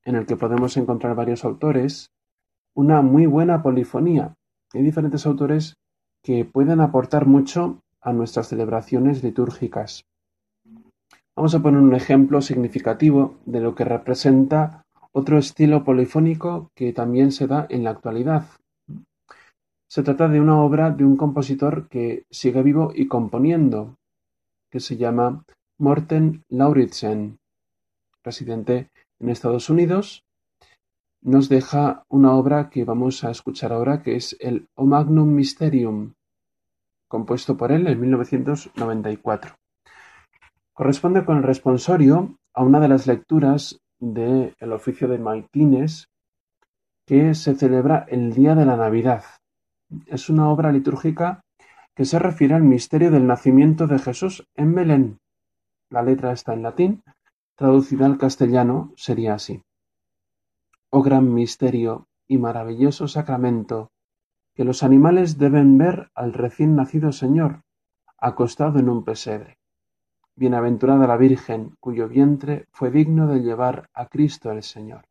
en 0.04 0.16
el 0.16 0.26
que 0.26 0.36
podemos 0.36 0.76
encontrar 0.76 1.14
varios 1.14 1.44
autores, 1.44 2.10
una 2.74 3.02
muy 3.02 3.26
buena 3.26 3.62
polifonía. 3.62 4.34
Hay 4.72 4.82
diferentes 4.82 5.26
autores 5.26 5.76
que 6.22 6.44
pueden 6.44 6.80
aportar 6.80 7.26
mucho 7.26 7.82
a 8.00 8.12
nuestras 8.12 8.48
celebraciones 8.48 9.22
litúrgicas. 9.22 10.04
Vamos 11.36 11.54
a 11.54 11.60
poner 11.60 11.80
un 11.80 11.94
ejemplo 11.94 12.42
significativo 12.42 13.38
de 13.46 13.60
lo 13.60 13.74
que 13.74 13.84
representa 13.84 14.82
otro 15.12 15.38
estilo 15.38 15.84
polifónico 15.84 16.70
que 16.74 16.92
también 16.92 17.32
se 17.32 17.46
da 17.46 17.66
en 17.68 17.84
la 17.84 17.90
actualidad. 17.90 18.44
Se 19.88 20.02
trata 20.02 20.28
de 20.28 20.40
una 20.40 20.60
obra 20.60 20.90
de 20.90 21.04
un 21.04 21.16
compositor 21.16 21.88
que 21.88 22.24
sigue 22.30 22.62
vivo 22.62 22.92
y 22.94 23.08
componiendo, 23.08 23.96
que 24.70 24.78
se 24.78 24.96
llama 24.96 25.44
Morten 25.78 26.44
Lauritsen, 26.48 27.38
residente 28.22 28.88
en 29.18 29.30
Estados 29.30 29.68
Unidos. 29.68 30.22
Nos 31.22 31.48
deja 31.48 32.04
una 32.08 32.34
obra 32.34 32.70
que 32.70 32.84
vamos 32.84 33.24
a 33.24 33.30
escuchar 33.30 33.72
ahora, 33.72 34.02
que 34.02 34.14
es 34.14 34.36
el 34.40 34.68
O 34.74 34.86
Magnum 34.86 35.34
Mysterium, 35.34 36.12
compuesto 37.10 37.56
por 37.56 37.72
él 37.72 37.88
en 37.88 38.00
1994. 38.00 39.56
Corresponde 40.72 41.24
con 41.24 41.38
el 41.38 41.42
responsorio 41.42 42.38
a 42.54 42.62
una 42.62 42.78
de 42.78 42.88
las 42.88 43.08
lecturas 43.08 43.80
del 43.98 44.72
oficio 44.72 45.08
de 45.08 45.18
Maitines 45.18 46.08
que 47.04 47.34
se 47.34 47.56
celebra 47.56 48.06
el 48.08 48.32
día 48.32 48.54
de 48.54 48.64
la 48.64 48.76
Navidad. 48.76 49.24
Es 50.06 50.30
una 50.30 50.48
obra 50.48 50.70
litúrgica 50.70 51.40
que 51.96 52.04
se 52.04 52.20
refiere 52.20 52.54
al 52.54 52.62
misterio 52.62 53.10
del 53.10 53.26
nacimiento 53.26 53.88
de 53.88 53.98
Jesús 53.98 54.46
en 54.54 54.74
Belén. 54.76 55.18
La 55.90 56.02
letra 56.02 56.30
está 56.30 56.54
en 56.54 56.62
latín, 56.62 57.02
traducida 57.56 58.06
al 58.06 58.18
castellano 58.18 58.92
sería 58.96 59.34
así. 59.34 59.62
Oh 60.90 61.02
gran 61.02 61.34
misterio 61.34 62.06
y 62.28 62.38
maravilloso 62.38 63.08
sacramento, 63.08 63.90
que 64.60 64.64
los 64.64 64.82
animales 64.82 65.38
deben 65.38 65.78
ver 65.78 66.10
al 66.14 66.34
recién 66.34 66.76
nacido 66.76 67.12
Señor, 67.12 67.62
acostado 68.18 68.78
en 68.78 68.90
un 68.90 69.04
pesebre. 69.04 69.56
Bienaventurada 70.36 71.06
la 71.06 71.16
Virgen, 71.16 71.76
cuyo 71.80 72.08
vientre 72.08 72.66
fue 72.70 72.90
digno 72.90 73.26
de 73.26 73.40
llevar 73.40 73.88
a 73.94 74.04
Cristo 74.08 74.50
el 74.50 74.62
Señor. 74.62 75.06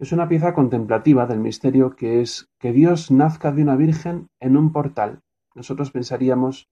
Es 0.00 0.10
una 0.10 0.26
pieza 0.26 0.54
contemplativa 0.54 1.24
del 1.26 1.38
misterio 1.38 1.94
que 1.94 2.20
es 2.20 2.48
que 2.58 2.72
Dios 2.72 3.12
nazca 3.12 3.52
de 3.52 3.62
una 3.62 3.76
virgen 3.76 4.28
en 4.40 4.56
un 4.56 4.72
portal. 4.72 5.20
Nosotros 5.54 5.92
pensaríamos, 5.92 6.68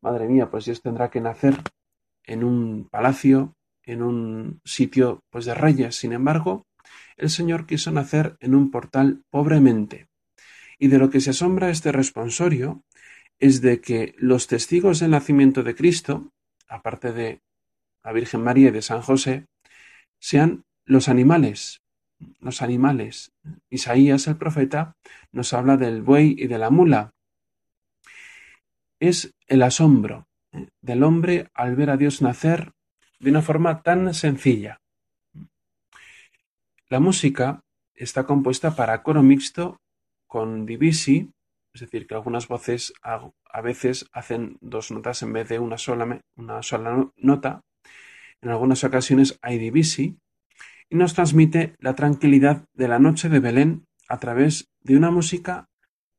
madre 0.00 0.26
mía, 0.26 0.48
pues 0.50 0.64
Dios 0.64 0.80
tendrá 0.80 1.10
que 1.10 1.20
nacer 1.20 1.60
en 2.24 2.42
un 2.42 2.88
palacio, 2.90 3.52
en 3.82 4.02
un 4.02 4.62
sitio 4.64 5.20
pues 5.28 5.44
de 5.44 5.52
reyes. 5.52 5.94
Sin 5.94 6.14
embargo, 6.14 6.64
el 7.16 7.30
Señor 7.30 7.66
quiso 7.66 7.90
nacer 7.90 8.36
en 8.40 8.54
un 8.54 8.70
portal 8.70 9.22
pobremente. 9.30 10.08
Y 10.78 10.88
de 10.88 10.98
lo 10.98 11.10
que 11.10 11.20
se 11.20 11.30
asombra 11.30 11.70
este 11.70 11.92
responsorio 11.92 12.84
es 13.38 13.60
de 13.60 13.80
que 13.80 14.14
los 14.18 14.46
testigos 14.46 15.00
del 15.00 15.10
nacimiento 15.10 15.62
de 15.62 15.74
Cristo, 15.74 16.32
aparte 16.68 17.12
de 17.12 17.40
la 18.04 18.12
Virgen 18.12 18.42
María 18.42 18.68
y 18.68 18.72
de 18.72 18.82
San 18.82 19.02
José, 19.02 19.46
sean 20.18 20.64
los 20.84 21.08
animales. 21.08 21.82
Los 22.40 22.62
animales. 22.62 23.32
Isaías 23.68 24.26
el 24.26 24.36
profeta 24.36 24.96
nos 25.32 25.52
habla 25.52 25.76
del 25.76 26.02
buey 26.02 26.34
y 26.38 26.46
de 26.46 26.58
la 26.58 26.70
mula. 26.70 27.12
Es 29.00 29.34
el 29.46 29.62
asombro 29.62 30.26
¿eh? 30.52 30.68
del 30.80 31.02
hombre 31.02 31.50
al 31.52 31.76
ver 31.76 31.90
a 31.90 31.96
Dios 31.96 32.22
nacer 32.22 32.72
de 33.18 33.30
una 33.30 33.42
forma 33.42 33.82
tan 33.82 34.14
sencilla. 34.14 34.80
La 36.88 37.00
música 37.00 37.64
está 37.96 38.26
compuesta 38.26 38.76
para 38.76 39.02
coro 39.02 39.20
mixto 39.20 39.80
con 40.28 40.66
divisi, 40.66 41.32
es 41.74 41.80
decir, 41.80 42.06
que 42.06 42.14
algunas 42.14 42.46
voces 42.46 42.92
a, 43.02 43.32
veces 43.60 44.06
hacen 44.12 44.56
dos 44.60 44.92
notas 44.92 45.20
en 45.22 45.32
vez 45.32 45.48
de 45.48 45.58
una 45.58 45.78
sola, 45.78 46.20
una 46.36 46.62
sola 46.62 47.10
nota. 47.16 47.62
En 48.40 48.50
algunas 48.50 48.84
ocasiones 48.84 49.36
hay 49.42 49.58
divisi 49.58 50.16
y 50.88 50.94
nos 50.94 51.14
transmite 51.14 51.74
la 51.80 51.96
tranquilidad 51.96 52.64
de 52.72 52.86
la 52.86 53.00
noche 53.00 53.28
de 53.28 53.40
Belén 53.40 53.86
a 54.08 54.18
través 54.20 54.68
de 54.80 54.96
una 54.96 55.10
música 55.10 55.66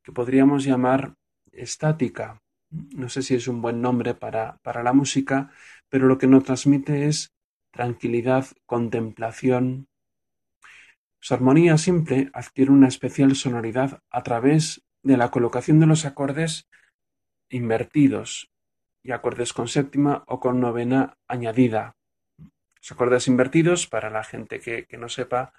que 0.04 0.12
podríamos 0.12 0.66
llamar 0.66 1.14
estática. 1.54 2.42
No 2.70 3.08
sé 3.08 3.22
si 3.22 3.36
es 3.36 3.48
un 3.48 3.62
buen 3.62 3.82
nombre 3.82 4.16
para, 4.16 4.58
para 4.64 4.84
la 4.84 4.92
música, 4.92 5.50
pero 5.88 6.08
lo 6.08 6.18
que 6.18 6.28
nos 6.28 6.44
transmite 6.44 7.08
es 7.08 7.32
tranquilidad, 7.72 8.48
contemplación. 8.66 9.88
Su 11.28 11.34
armonía 11.34 11.78
simple 11.78 12.30
adquiere 12.32 12.72
una 12.72 12.88
especial 12.88 13.36
sonoridad 13.36 14.02
a 14.10 14.24
través 14.24 14.86
de 15.04 15.18
la 15.18 15.30
colocación 15.30 15.78
de 15.82 15.86
los 15.86 16.06
acordes 16.06 16.70
invertidos 17.50 18.50
y 19.04 19.12
acordes 19.12 19.52
con 19.52 19.68
séptima 19.68 20.24
o 20.26 20.40
con 20.40 20.62
novena 20.62 21.18
añadida. 21.28 21.98
Los 22.78 22.94
acordes 22.94 23.28
invertidos, 23.28 23.88
para 23.88 24.10
la 24.10 24.24
gente 24.24 24.62
que, 24.62 24.88
no 24.98 25.10
sepa, 25.10 25.52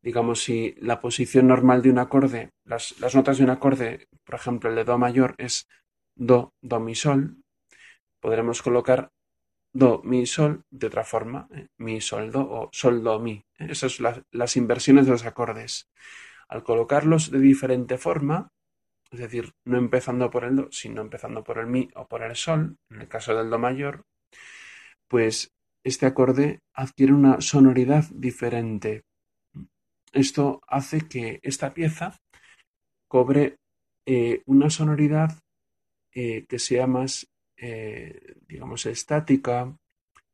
digamos, 0.00 0.44
si 0.44 0.76
la 0.78 1.00
posición 1.00 1.48
normal 1.48 1.82
de 1.82 1.90
un 1.90 1.98
acorde, 1.98 2.52
las, 2.62 2.94
notas 3.12 3.38
de 3.38 3.42
un 3.42 3.50
acorde, 3.50 4.06
por 4.22 4.36
ejemplo, 4.36 4.70
el 4.70 4.76
de 4.76 4.84
Do 4.84 4.96
mayor 4.96 5.34
es 5.38 5.66
Do, 6.14 6.54
Do, 6.62 6.78
Mi, 6.78 6.94
Sol, 6.94 7.42
podremos 8.20 8.62
colocar 8.62 9.10
Do, 9.78 10.02
Mi, 10.04 10.26
Sol 10.26 10.64
de 10.70 10.86
otra 10.86 11.04
forma, 11.04 11.48
¿eh? 11.54 11.66
Mi, 11.78 12.00
Sol, 12.00 12.30
Do 12.30 12.40
o 12.40 12.68
Sol, 12.72 13.02
Do, 13.02 13.20
Mi. 13.20 13.44
Esas 13.58 13.92
son 13.92 14.24
las 14.30 14.56
inversiones 14.56 15.06
de 15.06 15.12
los 15.12 15.24
acordes. 15.24 15.88
Al 16.48 16.62
colocarlos 16.62 17.30
de 17.30 17.40
diferente 17.40 17.98
forma, 17.98 18.52
es 19.10 19.20
decir, 19.20 19.52
no 19.64 19.78
empezando 19.78 20.30
por 20.30 20.44
el 20.44 20.56
do, 20.56 20.68
sino 20.70 21.00
empezando 21.00 21.44
por 21.44 21.58
el 21.58 21.66
mi 21.66 21.88
o 21.94 22.06
por 22.06 22.22
el 22.22 22.36
sol, 22.36 22.76
en 22.90 23.00
el 23.02 23.08
caso 23.08 23.36
del 23.36 23.50
do 23.50 23.58
mayor, 23.58 24.04
pues 25.08 25.52
este 25.84 26.06
acorde 26.06 26.60
adquiere 26.74 27.12
una 27.12 27.40
sonoridad 27.40 28.04
diferente. 28.10 29.04
Esto 30.12 30.60
hace 30.66 31.06
que 31.08 31.40
esta 31.42 31.72
pieza 31.72 32.18
cobre 33.08 33.56
eh, 34.06 34.42
una 34.46 34.70
sonoridad 34.70 35.38
eh, 36.12 36.44
que 36.48 36.58
sea 36.58 36.86
más, 36.86 37.28
eh, 37.56 38.34
digamos, 38.46 38.86
estática, 38.86 39.76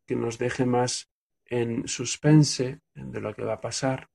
que 0.07 0.17
nos 0.17 0.39
deje 0.39 0.67
más 0.67 1.09
en 1.47 1.87
suspense 1.87 2.81
de 2.95 3.21
lo 3.21 3.35
que 3.35 3.45
va 3.45 3.55
a 3.55 3.61
pasar. 3.61 4.09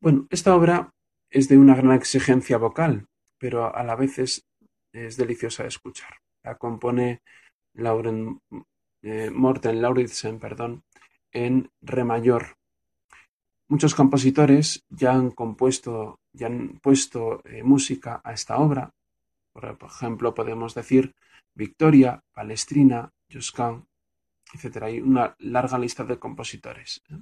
Bueno, 0.00 0.26
esta 0.30 0.54
obra 0.54 0.92
es 1.30 1.48
de 1.48 1.58
una 1.58 1.74
gran 1.74 1.92
exigencia 1.92 2.58
vocal, 2.58 3.06
pero 3.38 3.74
a 3.74 3.82
la 3.82 3.96
vez 3.96 4.18
es, 4.18 4.46
deliciosa 4.92 5.64
de 5.64 5.70
escuchar. 5.70 6.14
La 6.44 6.56
compone 6.56 7.22
Lauren, 7.72 8.40
eh, 9.02 9.30
Morten 9.30 9.82
Lauritsen 9.82 10.38
perdón, 10.38 10.84
en 11.32 11.70
re 11.80 12.04
mayor. 12.04 12.56
Muchos 13.66 13.94
compositores 13.94 14.84
ya 14.88 15.12
han 15.12 15.32
compuesto, 15.32 16.20
ya 16.32 16.46
han 16.46 16.78
puesto 16.80 17.42
eh, 17.44 17.64
música 17.64 18.20
a 18.22 18.32
esta 18.32 18.58
obra. 18.58 18.92
Por 19.52 19.76
ejemplo, 19.82 20.34
podemos 20.34 20.74
decir 20.74 21.14
Victoria, 21.54 22.20
Palestrina, 22.32 23.10
Josquin, 23.30 23.84
etc. 24.52 24.82
Hay 24.82 25.00
una 25.00 25.34
larga 25.38 25.78
lista 25.78 26.04
de 26.04 26.18
compositores. 26.18 27.02
¿eh? 27.10 27.18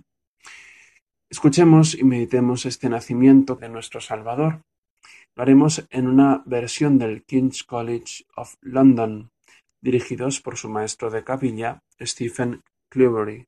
Escuchemos 1.31 1.95
y 1.95 2.05
meditemos 2.05 2.67
este 2.67 2.89
nacimiento 2.89 3.57
de 3.57 3.69
nuestro 3.69 4.01
Salvador. 4.01 4.63
Lo 5.35 5.43
haremos 5.43 5.87
en 5.91 6.07
una 6.07 6.43
versión 6.45 6.99
del 6.99 7.25
King's 7.25 7.65
College 7.65 8.25
of 8.37 8.55
London 8.61 9.31
dirigidos 9.81 10.41
por 10.41 10.57
su 10.57 10.69
maestro 10.69 11.11
de 11.11 11.25
capilla, 11.25 11.81
Stephen 12.01 12.63
Cleobury. 12.91 13.47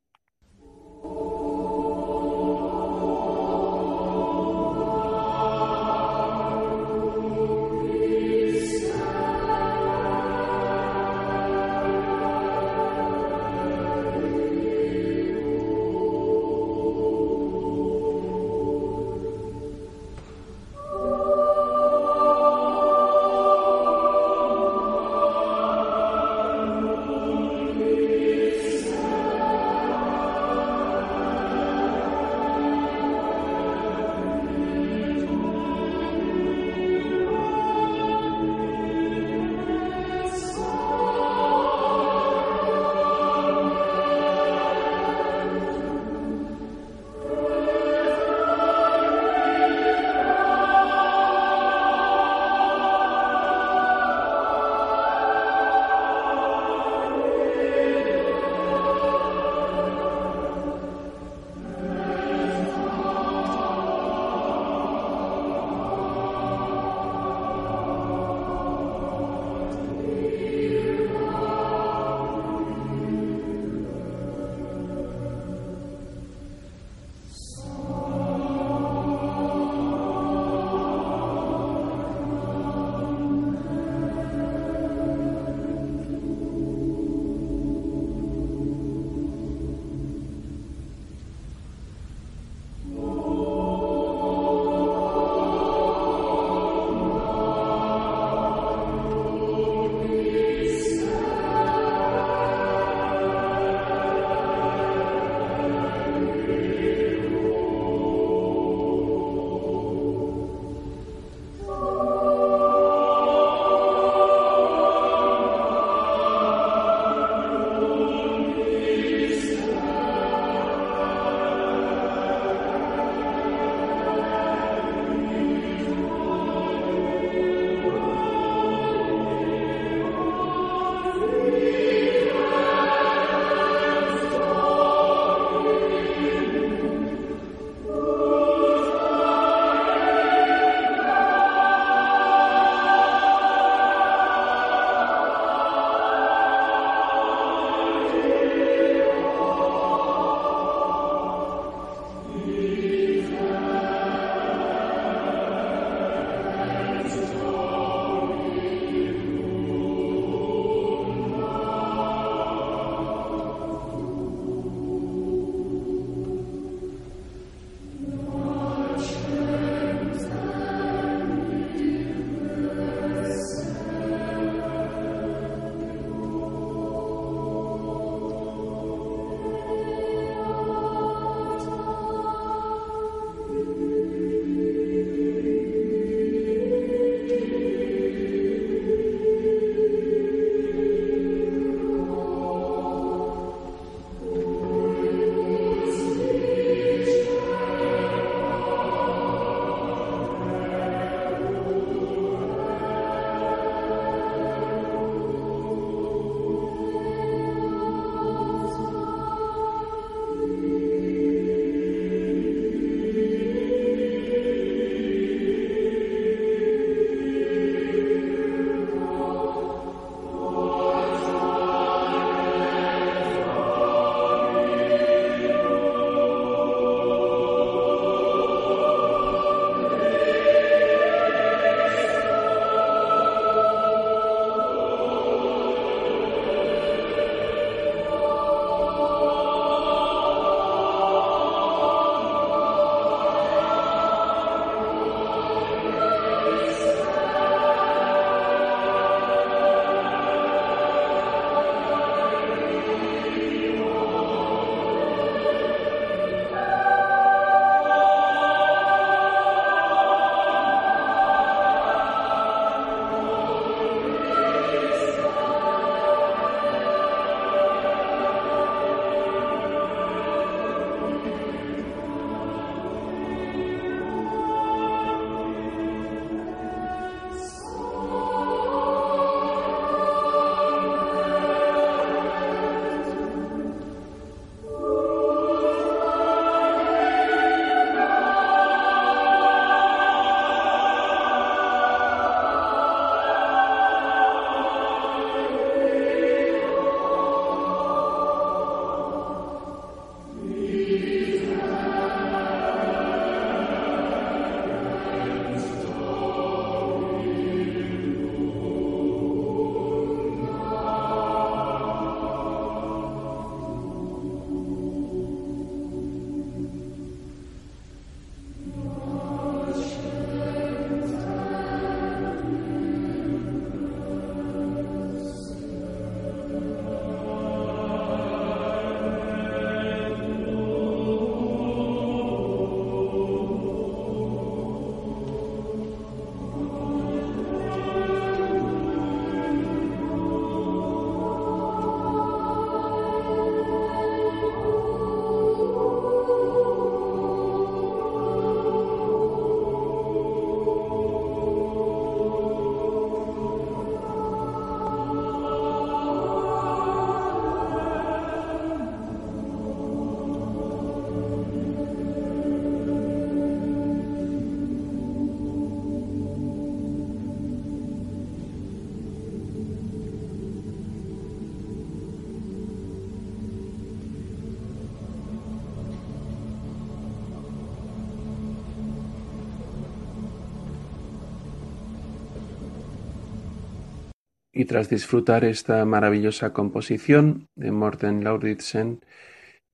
Y 384.64 384.66
tras 384.66 384.88
disfrutar 384.88 385.44
esta 385.44 385.84
maravillosa 385.84 386.54
composición 386.54 387.50
de 387.54 387.70
Morten 387.70 388.24
Lauritsen, 388.24 389.04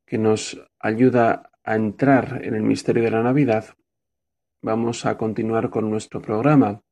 que 0.04 0.18
nos 0.18 0.60
ayuda 0.80 1.52
a 1.62 1.76
entrar 1.76 2.40
en 2.42 2.56
el 2.56 2.64
misterio 2.64 3.04
de 3.04 3.12
la 3.12 3.22
Navidad, 3.22 3.66
vamos 4.62 5.06
a 5.06 5.16
continuar 5.16 5.70
con 5.70 5.90
nuestro 5.90 6.20
programa. 6.20 6.82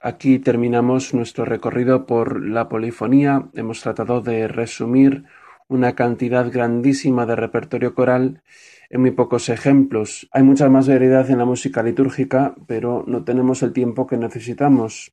Aquí 0.00 0.38
terminamos 0.38 1.12
nuestro 1.12 1.44
recorrido 1.44 2.06
por 2.06 2.40
la 2.40 2.68
polifonía. 2.68 3.50
Hemos 3.54 3.80
tratado 3.80 4.20
de 4.20 4.46
resumir 4.46 5.24
una 5.66 5.96
cantidad 5.96 6.52
grandísima 6.52 7.26
de 7.26 7.34
repertorio 7.34 7.96
coral 7.96 8.44
en 8.90 9.00
muy 9.00 9.10
pocos 9.10 9.48
ejemplos. 9.48 10.28
Hay 10.30 10.44
mucha 10.44 10.68
más 10.68 10.86
variedad 10.86 11.28
en 11.28 11.38
la 11.38 11.46
música 11.46 11.82
litúrgica, 11.82 12.54
pero 12.68 13.02
no 13.08 13.24
tenemos 13.24 13.64
el 13.64 13.72
tiempo 13.72 14.06
que 14.06 14.18
necesitamos. 14.18 15.12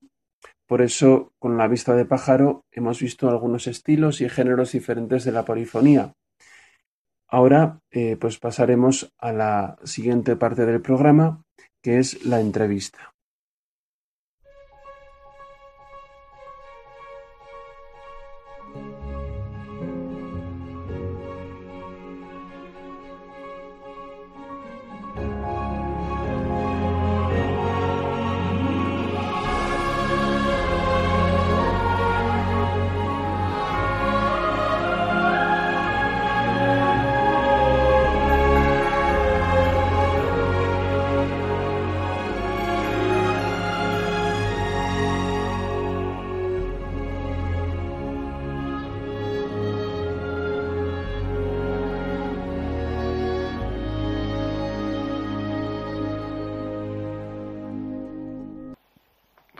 Por 0.69 0.83
eso, 0.83 1.33
con 1.39 1.57
la 1.57 1.67
vista 1.67 1.95
de 1.95 2.05
pájaro, 2.05 2.63
hemos 2.71 2.99
visto 2.99 3.27
algunos 3.27 3.65
estilos 3.65 4.21
y 4.21 4.29
géneros 4.29 4.71
diferentes 4.73 5.23
de 5.23 5.31
la 5.31 5.43
polifonía. 5.43 6.13
Ahora, 7.27 7.79
eh, 7.89 8.17
pues 8.21 8.37
pasaremos 8.37 9.11
a 9.17 9.33
la 9.33 9.79
siguiente 9.83 10.35
parte 10.35 10.67
del 10.67 10.79
programa, 10.79 11.43
que 11.81 11.97
es 11.97 12.23
la 12.23 12.39
entrevista. 12.39 13.15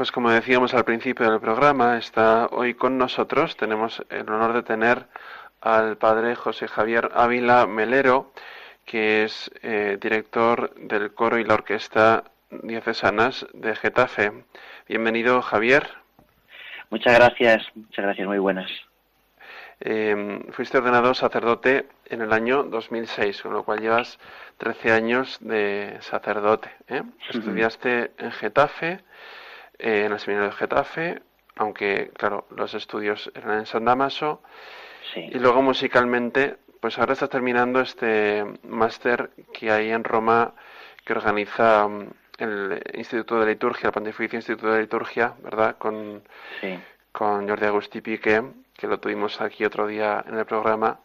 Pues 0.10 0.16
como 0.16 0.32
decíamos 0.32 0.74
al 0.74 0.86
principio 0.86 1.30
del 1.30 1.40
programa, 1.40 2.00
está 2.00 2.48
hoy 2.48 2.74
con 2.74 2.98
nosotros, 2.98 3.56
tenemos 3.56 4.04
el 4.10 4.28
honor 4.28 4.54
de 4.54 4.64
tener 4.64 5.06
al 5.62 5.98
padre 5.98 6.34
José 6.34 6.68
Javier 6.68 7.12
Ávila 7.14 7.68
Melero, 7.68 8.32
que 8.86 9.24
es 9.24 9.52
eh, 9.62 10.00
director 10.02 10.74
del 10.74 11.14
coro 11.14 11.38
y 11.38 11.44
la 11.44 11.54
orquesta 11.54 12.24
diocesanas 12.50 13.46
de 13.54 13.76
Getafe. 13.76 14.32
Bienvenido, 14.88 15.44
Javier. 15.44 15.88
Muchas 16.90 17.14
gracias, 17.14 17.68
muchas 17.76 18.04
gracias, 18.04 18.28
muy 18.28 18.40
buenas. 18.40 18.72
Eh, 19.80 20.44
fuiste 20.54 20.80
ordenado 20.80 21.14
sacerdote 21.14 21.86
en 22.08 22.24
el 22.24 22.34
año 22.34 22.64
2006, 22.64 23.44
con 23.44 23.54
lo 23.54 23.64
cual 23.64 23.80
llevas 23.82 24.18
13 24.58 24.92
años 24.92 25.38
de 25.40 25.98
sacerdote. 26.02 26.72
¿eh? 26.88 27.04
Estudiaste 27.30 28.12
en 28.18 28.32
Getafe, 28.32 29.04
eh, 29.80 30.06
en 30.06 30.12
el 30.12 30.20
seminario 30.20 30.52
de 30.52 30.56
Getafe, 30.56 31.22
aunque, 31.56 32.12
claro, 32.16 32.46
los 32.56 32.74
estudios 32.74 33.32
eran 33.34 33.60
en 33.60 33.66
San 33.66 33.86
Damaso. 33.86 34.42
Y 35.16 35.40
luego 35.40 35.62
musicalmente, 35.62 36.58
pues 36.80 37.00
ahora 37.00 37.14
estás 37.14 37.30
terminando 37.30 37.82
este 37.82 38.46
máster 38.64 39.32
que 39.52 39.72
hay 39.72 39.90
en 39.90 40.04
Roma 40.04 40.54
que 41.04 41.14
organiza 41.14 41.88
mm, 41.88 42.08
el 42.38 42.82
Instituto 42.94 43.40
de 43.40 43.48
Liturgia, 43.48 43.88
el 43.88 43.94
Pontificio 43.94 44.38
Instituto 44.38 44.72
de 44.72 44.82
Liturgia, 44.82 45.34
¿verdad? 45.42 45.78
Con, 45.78 46.22
con 47.12 47.50
Jordi 47.50 47.66
Agustí 47.66 48.02
Piqué, 48.02 48.44
que 48.78 48.88
lo 48.88 49.00
tuvimos 49.00 49.42
aquí 49.42 49.66
otro 49.66 49.88
día 49.88 50.24
en 50.28 50.38
el 50.38 50.46
programa. 50.46 51.00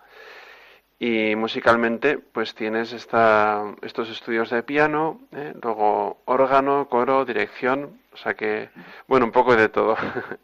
Y 0.98 1.34
musicalmente, 1.34 2.18
pues 2.18 2.54
tienes 2.54 2.92
esta, 2.92 3.74
estos 3.82 4.08
estudios 4.10 4.50
de 4.50 4.62
piano, 4.62 5.20
¿eh? 5.32 5.52
luego 5.60 6.22
órgano, 6.26 6.88
coro, 6.88 7.24
dirección, 7.24 8.00
o 8.14 8.16
sea 8.16 8.34
que, 8.34 8.68
bueno, 9.08 9.26
un 9.26 9.32
poco 9.32 9.54
de 9.56 9.68
todo. 9.68 9.96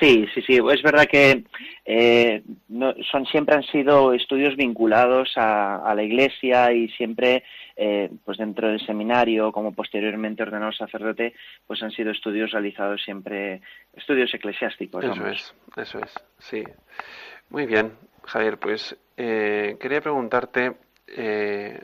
Sí, 0.00 0.26
sí, 0.34 0.42
sí. 0.42 0.58
Es 0.70 0.82
verdad 0.82 1.06
que 1.06 1.44
eh, 1.84 2.42
no, 2.68 2.92
son 3.10 3.24
siempre 3.26 3.54
han 3.54 3.62
sido 3.62 4.12
estudios 4.12 4.56
vinculados 4.56 5.32
a, 5.36 5.94
la 5.94 6.02
Iglesia 6.02 6.72
y 6.72 6.88
siempre, 6.88 7.44
eh, 7.76 8.10
pues 8.24 8.36
dentro 8.38 8.68
del 8.68 8.84
seminario, 8.84 9.52
como 9.52 9.72
posteriormente 9.72 10.42
ordenado 10.42 10.72
sacerdote, 10.72 11.34
pues 11.66 11.80
han 11.82 11.92
sido 11.92 12.10
estudios 12.10 12.50
realizados 12.50 13.02
siempre, 13.02 13.62
estudios 13.94 14.34
eclesiásticos. 14.34 15.04
Eso 15.04 15.26
es, 15.28 15.54
eso 15.76 15.98
es, 16.00 16.14
sí. 16.38 16.64
Muy 17.50 17.66
bien, 17.66 17.92
Javier, 18.24 18.58
pues 18.58 18.96
eh, 19.16 19.76
quería 19.80 20.00
preguntarte 20.00 20.72
eh, 21.06 21.80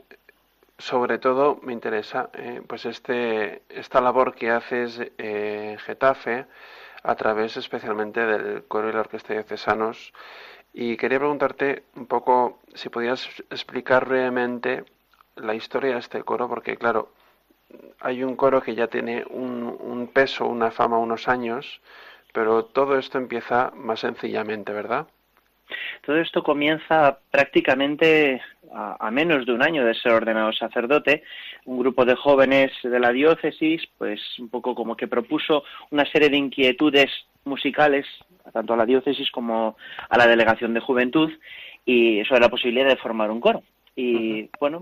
sobre 0.81 1.19
todo 1.19 1.59
me 1.61 1.73
interesa 1.73 2.29
eh, 2.33 2.61
pues 2.67 2.85
este 2.85 3.63
esta 3.69 4.01
labor 4.01 4.35
que 4.35 4.49
haces 4.49 4.99
en 5.17 5.77
Getafe 5.79 6.45
a 7.03 7.15
través 7.15 7.57
especialmente 7.57 8.25
del 8.25 8.63
coro 8.65 8.89
y 8.89 8.93
la 8.93 9.01
orquesta 9.01 9.33
diocesanos. 9.33 10.13
Y 10.73 10.97
quería 10.97 11.19
preguntarte 11.19 11.83
un 11.95 12.07
poco 12.07 12.59
si 12.73 12.89
podías 12.89 13.27
explicar 13.49 14.07
brevemente 14.07 14.85
la 15.35 15.55
historia 15.55 15.93
de 15.93 15.99
este 15.99 16.23
coro 16.23 16.47
porque 16.47 16.77
claro 16.77 17.13
hay 17.99 18.23
un 18.23 18.35
coro 18.35 18.61
que 18.61 18.75
ya 18.75 18.87
tiene 18.87 19.25
un, 19.29 19.63
un 19.79 20.07
peso 20.07 20.45
una 20.45 20.71
fama 20.71 20.97
unos 20.97 21.27
años 21.27 21.81
pero 22.33 22.65
todo 22.65 22.97
esto 22.97 23.17
empieza 23.17 23.71
más 23.75 24.01
sencillamente 24.01 24.73
verdad 24.73 25.07
todo 26.05 26.17
esto 26.17 26.43
comienza 26.43 27.19
prácticamente 27.29 28.41
a, 28.73 29.11
menos 29.11 29.45
de 29.45 29.53
un 29.53 29.63
año 29.63 29.85
de 29.85 29.93
ser 29.93 30.13
ordenado 30.13 30.53
sacerdote. 30.53 31.23
Un 31.65 31.79
grupo 31.79 32.05
de 32.05 32.15
jóvenes 32.15 32.71
de 32.83 32.99
la 32.99 33.11
diócesis, 33.11 33.83
pues 33.97 34.19
un 34.39 34.49
poco 34.49 34.75
como 34.75 34.95
que 34.95 35.07
propuso 35.07 35.63
una 35.89 36.05
serie 36.05 36.29
de 36.29 36.37
inquietudes 36.37 37.11
musicales, 37.43 38.05
tanto 38.53 38.73
a 38.73 38.77
la 38.77 38.85
diócesis 38.85 39.29
como 39.31 39.75
a 40.09 40.17
la 40.17 40.27
delegación 40.27 40.73
de 40.73 40.79
juventud, 40.79 41.31
y 41.85 42.23
sobre 42.25 42.41
la 42.41 42.49
posibilidad 42.49 42.87
de 42.87 42.97
formar 42.97 43.31
un 43.31 43.41
coro. 43.41 43.63
Y 43.95 44.49
bueno, 44.59 44.81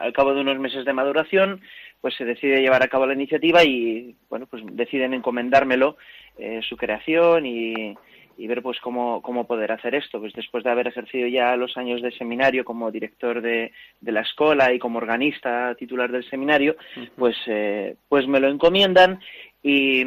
al 0.00 0.12
cabo 0.12 0.32
de 0.32 0.40
unos 0.40 0.58
meses 0.58 0.84
de 0.84 0.92
maduración, 0.92 1.60
pues 2.00 2.14
se 2.14 2.24
decide 2.24 2.60
llevar 2.60 2.82
a 2.82 2.88
cabo 2.88 3.06
la 3.06 3.14
iniciativa 3.14 3.64
y 3.64 4.14
bueno, 4.28 4.46
pues 4.46 4.62
deciden 4.72 5.14
encomendármelo 5.14 5.96
eh, 6.38 6.60
su 6.68 6.76
creación 6.76 7.46
y, 7.46 7.96
y 8.36 8.46
ver 8.46 8.62
pues 8.62 8.80
cómo, 8.80 9.22
cómo 9.22 9.46
poder 9.46 9.72
hacer 9.72 9.94
esto. 9.94 10.20
Pues 10.20 10.32
después 10.32 10.64
de 10.64 10.70
haber 10.70 10.88
ejercido 10.88 11.26
ya 11.28 11.56
los 11.56 11.76
años 11.76 12.02
de 12.02 12.12
seminario 12.12 12.64
como 12.64 12.90
director 12.90 13.40
de, 13.40 13.72
de 14.00 14.12
la 14.12 14.22
escuela 14.22 14.72
y 14.72 14.78
como 14.78 14.98
organista 14.98 15.74
titular 15.74 16.10
del 16.10 16.28
seminario, 16.28 16.76
pues, 17.16 17.36
eh, 17.46 17.96
pues 18.08 18.26
me 18.26 18.40
lo 18.40 18.48
encomiendan 18.48 19.20
y, 19.62 20.02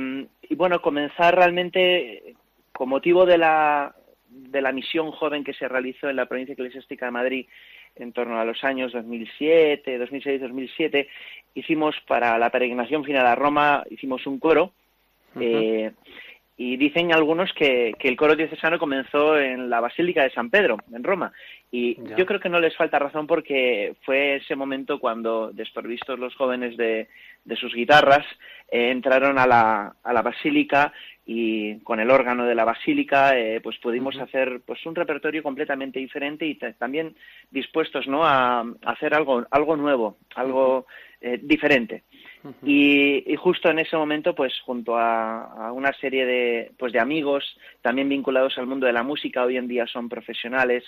y, 0.50 0.56
bueno, 0.56 0.82
comenzar 0.82 1.36
realmente 1.36 2.36
con 2.72 2.90
motivo 2.90 3.26
de 3.26 3.38
la, 3.38 3.96
de 4.30 4.62
la 4.62 4.72
misión 4.72 5.12
joven 5.12 5.44
que 5.44 5.54
se 5.54 5.68
realizó 5.68 6.10
en 6.10 6.16
la 6.16 6.28
provincia 6.28 6.54
eclesiástica 6.54 7.06
de 7.06 7.12
Madrid 7.12 7.46
en 7.96 8.14
torno 8.14 8.40
a 8.40 8.46
los 8.46 8.64
años 8.64 8.94
2007, 8.94 9.98
2006, 9.98 10.42
2007, 10.42 11.08
hicimos 11.56 11.96
para 12.08 12.38
la 12.38 12.52
peregrinación 12.52 13.04
final 13.04 13.26
a 13.26 13.34
Roma, 13.34 13.84
hicimos 13.90 14.28
un 14.28 14.40
coro 14.40 14.72
eh, 15.40 15.92
y 16.60 16.76
dicen 16.76 17.14
algunos 17.14 17.54
que, 17.54 17.94
que, 18.00 18.08
el 18.08 18.18
coro 18.18 18.36
diocesano 18.36 18.80
comenzó 18.80 19.40
en 19.40 19.70
la 19.70 19.80
Basílica 19.80 20.24
de 20.24 20.32
San 20.32 20.50
Pedro, 20.50 20.78
en 20.92 21.04
Roma. 21.04 21.32
Y 21.72 21.98
yo 22.18 22.26
creo 22.26 22.40
que 22.40 22.50
no 22.50 22.60
les 22.60 22.76
falta 22.76 22.98
razón 22.98 23.28
porque 23.28 23.96
fue 24.04 24.38
ese 24.38 24.56
momento 24.56 25.00
cuando, 25.00 25.52
desprovistos 25.52 26.18
los 26.18 26.34
jóvenes 26.36 26.76
de, 26.76 27.10
de 27.46 27.56
sus 27.56 27.76
guitarras, 27.76 28.26
eh, 28.72 28.90
entraron 28.90 29.38
a 29.38 29.46
la, 29.46 29.96
a 30.04 30.14
la 30.14 30.22
Basílica 30.24 30.92
y 31.28 31.80
con 31.82 32.00
el 32.00 32.10
órgano 32.10 32.46
de 32.46 32.56
la 32.56 32.66
Basílica 32.66 33.38
eh, 33.38 33.60
pues 33.62 33.78
pudimos 33.78 34.18
hacer 34.18 34.62
pues 34.66 34.84
un 34.86 34.96
repertorio 34.96 35.44
completamente 35.44 36.00
diferente 36.00 36.46
y 36.48 36.56
también 36.56 37.16
dispuestos 37.52 38.08
¿no? 38.08 38.26
a, 38.26 38.66
hacer 38.86 39.14
algo, 39.14 39.46
algo 39.52 39.76
nuevo, 39.76 40.18
algo 40.36 40.88
eh, 41.22 41.40
diferente 41.44 42.04
y, 42.64 43.36
justo 43.38 43.70
en 43.70 43.80
ese 43.80 43.98
momento, 43.98 44.34
pues 44.34 44.54
junto 44.66 44.98
a, 44.98 45.72
una 45.74 45.94
serie 45.94 46.26
de, 46.26 46.72
pues, 46.78 46.94
de 46.94 47.00
amigos 47.00 47.58
también 47.82 48.10
vinculados 48.10 48.58
al 48.58 48.68
mundo 48.68 48.86
de 48.86 48.94
la 48.94 49.04
música, 49.04 49.44
hoy 49.44 49.58
en 49.58 49.68
día 49.68 49.86
son 49.88 50.10
profesionales, 50.10 50.84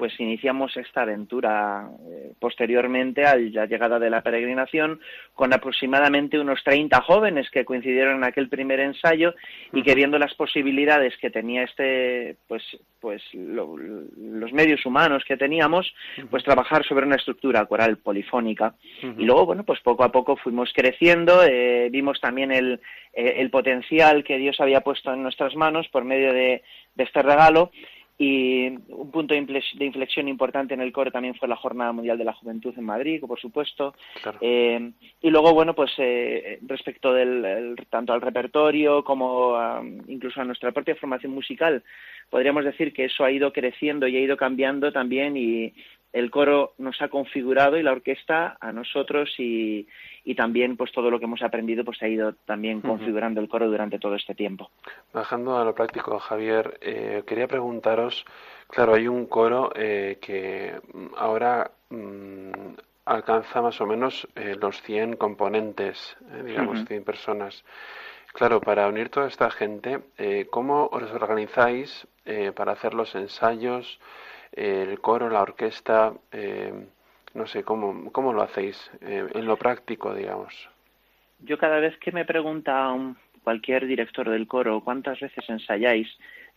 pues 0.00 0.18
iniciamos 0.18 0.74
esta 0.78 1.02
aventura 1.02 1.90
eh, 2.08 2.32
posteriormente 2.40 3.26
a 3.26 3.36
la 3.36 3.66
llegada 3.66 3.98
de 3.98 4.08
la 4.08 4.22
peregrinación 4.22 4.98
con 5.34 5.52
aproximadamente 5.52 6.38
unos 6.38 6.64
30 6.64 7.02
jóvenes 7.02 7.50
que 7.50 7.66
coincidieron 7.66 8.16
en 8.16 8.24
aquel 8.24 8.48
primer 8.48 8.80
ensayo 8.80 9.34
y 9.74 9.82
que 9.82 9.94
viendo 9.94 10.18
las 10.18 10.32
posibilidades 10.36 11.18
que 11.18 11.28
tenía 11.28 11.64
este, 11.64 12.36
pues, 12.48 12.62
pues 12.98 13.22
los 13.34 14.52
medios 14.54 14.86
humanos 14.86 15.22
que 15.28 15.36
teníamos, 15.36 15.94
pues 16.30 16.44
trabajar 16.44 16.82
sobre 16.86 17.04
una 17.04 17.16
estructura 17.16 17.66
coral 17.66 17.98
polifónica. 17.98 18.76
Y 19.02 19.24
luego, 19.26 19.44
bueno, 19.44 19.64
pues 19.64 19.80
poco 19.80 20.02
a 20.02 20.10
poco 20.10 20.36
fuimos 20.36 20.72
creciendo, 20.74 21.44
eh, 21.44 21.90
vimos 21.90 22.22
también 22.22 22.52
el, 22.52 22.80
eh, 23.12 23.34
el 23.38 23.50
potencial 23.50 24.22
que 24.22 24.38
Dios 24.38 24.60
había 24.60 24.82
puesto 24.82 25.12
en 25.12 25.22
nuestras 25.22 25.56
manos 25.56 25.88
por 25.88 26.04
medio 26.04 26.32
de, 26.32 26.62
este 26.96 27.22
regalo 27.22 27.70
y 28.22 28.66
un 28.66 29.10
punto 29.10 29.32
de 29.32 29.84
inflexión 29.86 30.28
importante 30.28 30.74
en 30.74 30.82
el 30.82 30.92
coro 30.92 31.10
también 31.10 31.34
fue 31.36 31.48
la 31.48 31.56
Jornada 31.56 31.90
Mundial 31.90 32.18
de 32.18 32.26
la 32.26 32.34
Juventud 32.34 32.74
en 32.76 32.84
Madrid, 32.84 33.18
por 33.26 33.40
supuesto. 33.40 33.94
Eh, 34.42 34.92
y 35.22 35.30
luego, 35.30 35.54
bueno, 35.54 35.74
pues 35.74 35.90
eh, 35.96 36.58
respecto 36.60 37.14
del 37.14 37.76
tanto 37.88 38.12
al 38.12 38.20
repertorio 38.20 39.02
como 39.04 39.56
incluso 40.06 40.38
a 40.38 40.44
nuestra 40.44 40.70
propia 40.70 40.96
formación 40.96 41.32
musical, 41.32 41.82
podríamos 42.28 42.66
decir 42.66 42.92
que 42.92 43.06
eso 43.06 43.24
ha 43.24 43.30
ido 43.30 43.54
creciendo 43.54 44.06
y 44.06 44.18
ha 44.18 44.20
ido 44.20 44.36
cambiando 44.36 44.92
también 44.92 45.38
y 45.38 45.72
el 46.12 46.30
coro 46.30 46.74
nos 46.76 47.00
ha 47.00 47.08
configurado 47.08 47.78
y 47.78 47.82
la 47.82 47.92
orquesta 47.92 48.58
a 48.60 48.70
nosotros 48.70 49.30
y, 49.38 49.86
y 50.24 50.34
también 50.34 50.76
pues 50.76 50.92
todo 50.92 51.10
lo 51.10 51.18
que 51.18 51.24
hemos 51.24 51.42
aprendido 51.42 51.84
pues 51.84 52.02
ha 52.02 52.08
ido 52.08 52.34
también 52.44 52.80
configurando 52.80 53.40
el 53.40 53.48
coro 53.48 53.68
durante 53.68 53.98
todo 53.98 54.14
este 54.14 54.34
tiempo. 54.34 54.70
Bajando 55.12 55.58
a 55.58 55.64
lo 55.64 55.74
práctico, 55.74 56.18
Javier, 56.18 56.78
eh, 56.80 57.22
quería 57.26 57.46
preguntaros, 57.46 58.24
claro, 58.68 58.94
hay 58.94 59.08
un 59.08 59.26
coro 59.26 59.72
eh, 59.74 60.18
que 60.20 60.74
ahora 61.16 61.70
mm, 61.88 62.50
alcanza 63.06 63.62
más 63.62 63.80
o 63.80 63.86
menos 63.86 64.28
eh, 64.34 64.56
los 64.60 64.80
100 64.82 65.16
componentes, 65.16 66.16
digamos, 66.44 66.84
100 66.86 67.04
personas. 67.04 67.64
Claro, 68.32 68.60
para 68.60 68.86
unir 68.86 69.08
toda 69.08 69.26
esta 69.26 69.50
gente, 69.50 69.98
¿cómo 70.50 70.88
os 70.92 71.10
organizáis 71.10 72.06
para 72.54 72.70
hacer 72.70 72.94
los 72.94 73.12
ensayos, 73.16 73.98
el 74.52 75.00
coro, 75.00 75.28
la 75.28 75.42
orquesta? 75.42 76.12
No 77.34 77.46
sé, 77.46 77.62
¿cómo, 77.62 78.10
cómo 78.12 78.32
lo 78.32 78.42
hacéis 78.42 78.90
eh, 79.00 79.26
en 79.34 79.46
lo 79.46 79.56
práctico, 79.56 80.14
digamos? 80.14 80.68
Yo 81.40 81.58
cada 81.58 81.78
vez 81.78 81.96
que 81.98 82.12
me 82.12 82.24
pregunta 82.24 82.94
cualquier 83.42 83.86
director 83.86 84.28
del 84.28 84.46
coro 84.46 84.82
cuántas 84.82 85.18
veces 85.20 85.48
ensayáis, 85.48 86.08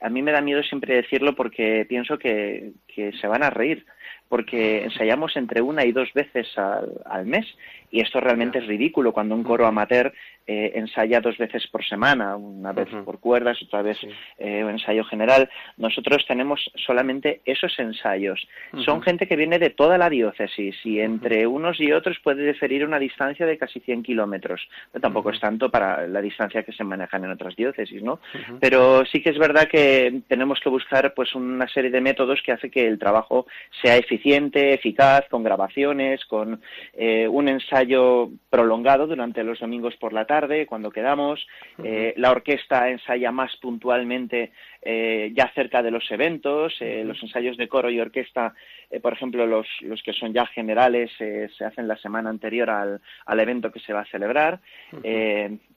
a 0.01 0.09
mí 0.09 0.21
me 0.21 0.31
da 0.31 0.41
miedo 0.41 0.61
siempre 0.63 0.95
decirlo 0.95 1.33
porque 1.33 1.85
pienso 1.87 2.17
que, 2.17 2.73
que 2.87 3.13
se 3.13 3.27
van 3.27 3.43
a 3.43 3.49
reír, 3.49 3.85
porque 4.27 4.83
ensayamos 4.83 5.35
entre 5.37 5.61
una 5.61 5.85
y 5.85 5.91
dos 5.91 6.11
veces 6.13 6.57
al, 6.57 7.01
al 7.05 7.25
mes 7.25 7.45
y 7.89 8.01
esto 8.01 8.19
realmente 8.19 8.59
es 8.59 8.67
ridículo 8.67 9.13
cuando 9.13 9.35
un 9.35 9.43
coro 9.43 9.65
amateur 9.65 10.13
eh, 10.47 10.73
ensaya 10.75 11.21
dos 11.21 11.37
veces 11.37 11.67
por 11.67 11.85
semana, 11.85 12.35
una 12.35 12.73
vez 12.73 12.89
por 13.05 13.19
cuerdas, 13.19 13.61
otra 13.63 13.81
vez 13.81 13.97
eh, 14.37 14.63
un 14.63 14.71
ensayo 14.71 15.03
general. 15.05 15.49
Nosotros 15.77 16.25
tenemos 16.27 16.71
solamente 16.75 17.41
esos 17.45 17.77
ensayos. 17.79 18.47
Son 18.85 19.01
gente 19.01 19.27
que 19.27 19.35
viene 19.35 19.59
de 19.59 19.69
toda 19.69 19.97
la 19.97 20.09
diócesis 20.09 20.75
y 20.83 20.99
entre 20.99 21.47
unos 21.47 21.79
y 21.79 21.91
otros 21.91 22.19
puede 22.19 22.45
diferir 22.45 22.85
una 22.85 22.99
distancia 22.99 23.45
de 23.45 23.57
casi 23.57 23.79
100 23.79 24.03
kilómetros. 24.03 24.67
tampoco 24.99 25.29
es 25.29 25.39
tanto 25.39 25.69
para 25.69 26.07
la 26.07 26.21
distancia 26.21 26.63
que 26.63 26.73
se 26.73 26.83
manejan 26.83 27.23
en 27.23 27.31
otras 27.31 27.55
diócesis, 27.55 28.01
¿no? 28.01 28.19
Pero 28.59 29.05
sí 29.05 29.21
que 29.21 29.29
es 29.29 29.37
verdad 29.37 29.67
que 29.67 30.21
tenemos 30.27 30.59
que 30.59 30.69
buscar 30.69 31.13
pues 31.13 31.35
una 31.35 31.67
serie 31.67 31.91
de 31.91 32.01
métodos 32.01 32.41
que 32.41 32.51
hace 32.51 32.69
que 32.69 32.87
el 32.87 32.99
trabajo 32.99 33.45
sea 33.81 33.97
eficiente, 33.97 34.73
eficaz, 34.73 35.27
con 35.29 35.43
grabaciones, 35.43 36.25
con 36.25 36.61
eh, 36.93 37.27
un 37.27 37.47
ensayo 37.47 38.29
prolongado 38.49 39.07
durante 39.07 39.43
los 39.43 39.59
domingos 39.59 39.95
por 39.97 40.13
la 40.13 40.25
tarde, 40.25 40.32
cuando 40.67 40.91
quedamos. 40.91 41.45
Eh, 41.83 42.13
la 42.17 42.31
orquesta 42.31 42.89
ensaya 42.89 43.31
más 43.31 43.55
puntualmente 43.57 44.51
eh, 44.81 45.31
ya 45.35 45.51
cerca 45.53 45.81
de 45.81 45.91
los 45.91 46.09
eventos. 46.11 46.73
Eh, 46.79 47.03
los 47.05 47.21
ensayos 47.21 47.57
de 47.57 47.67
coro 47.67 47.89
y 47.89 47.99
orquesta, 47.99 48.53
por 49.01 49.13
ejemplo, 49.13 49.45
los, 49.45 49.67
los, 49.81 50.01
que 50.03 50.13
son 50.13 50.33
ya 50.33 50.45
generales, 50.47 51.11
se 51.17 51.65
hacen 51.65 51.87
la 51.87 51.97
semana 51.97 52.29
anterior 52.29 52.69
al, 52.69 53.01
al, 53.25 53.39
evento 53.39 53.71
que 53.71 53.79
se 53.79 53.93
va 53.93 54.01
a 54.01 54.11
celebrar 54.11 54.59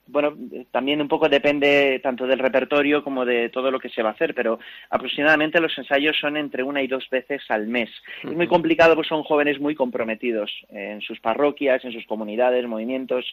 bueno, 0.06 0.36
también 0.70 1.00
un 1.00 1.08
poco 1.08 1.28
depende 1.28 2.00
tanto 2.02 2.26
del 2.26 2.38
repertorio 2.38 3.02
como 3.02 3.24
de 3.24 3.48
todo 3.48 3.70
lo 3.70 3.78
que 3.78 3.88
se 3.88 4.02
va 4.02 4.10
a 4.10 4.12
hacer, 4.12 4.34
pero 4.34 4.58
aproximadamente 4.90 5.60
los 5.60 5.76
ensayos 5.76 6.16
son 6.18 6.36
entre 6.36 6.62
una 6.62 6.82
y 6.82 6.86
dos 6.86 7.08
veces 7.10 7.42
al 7.48 7.66
mes. 7.66 7.90
Es 8.22 8.32
muy 8.32 8.46
complicado, 8.46 8.94
pues 8.94 9.08
son 9.08 9.22
jóvenes 9.22 9.60
muy 9.60 9.74
comprometidos 9.74 10.52
en 10.70 11.00
sus 11.00 11.20
parroquias, 11.20 11.84
en 11.84 11.92
sus 11.92 12.06
comunidades, 12.06 12.66
movimientos, 12.66 13.24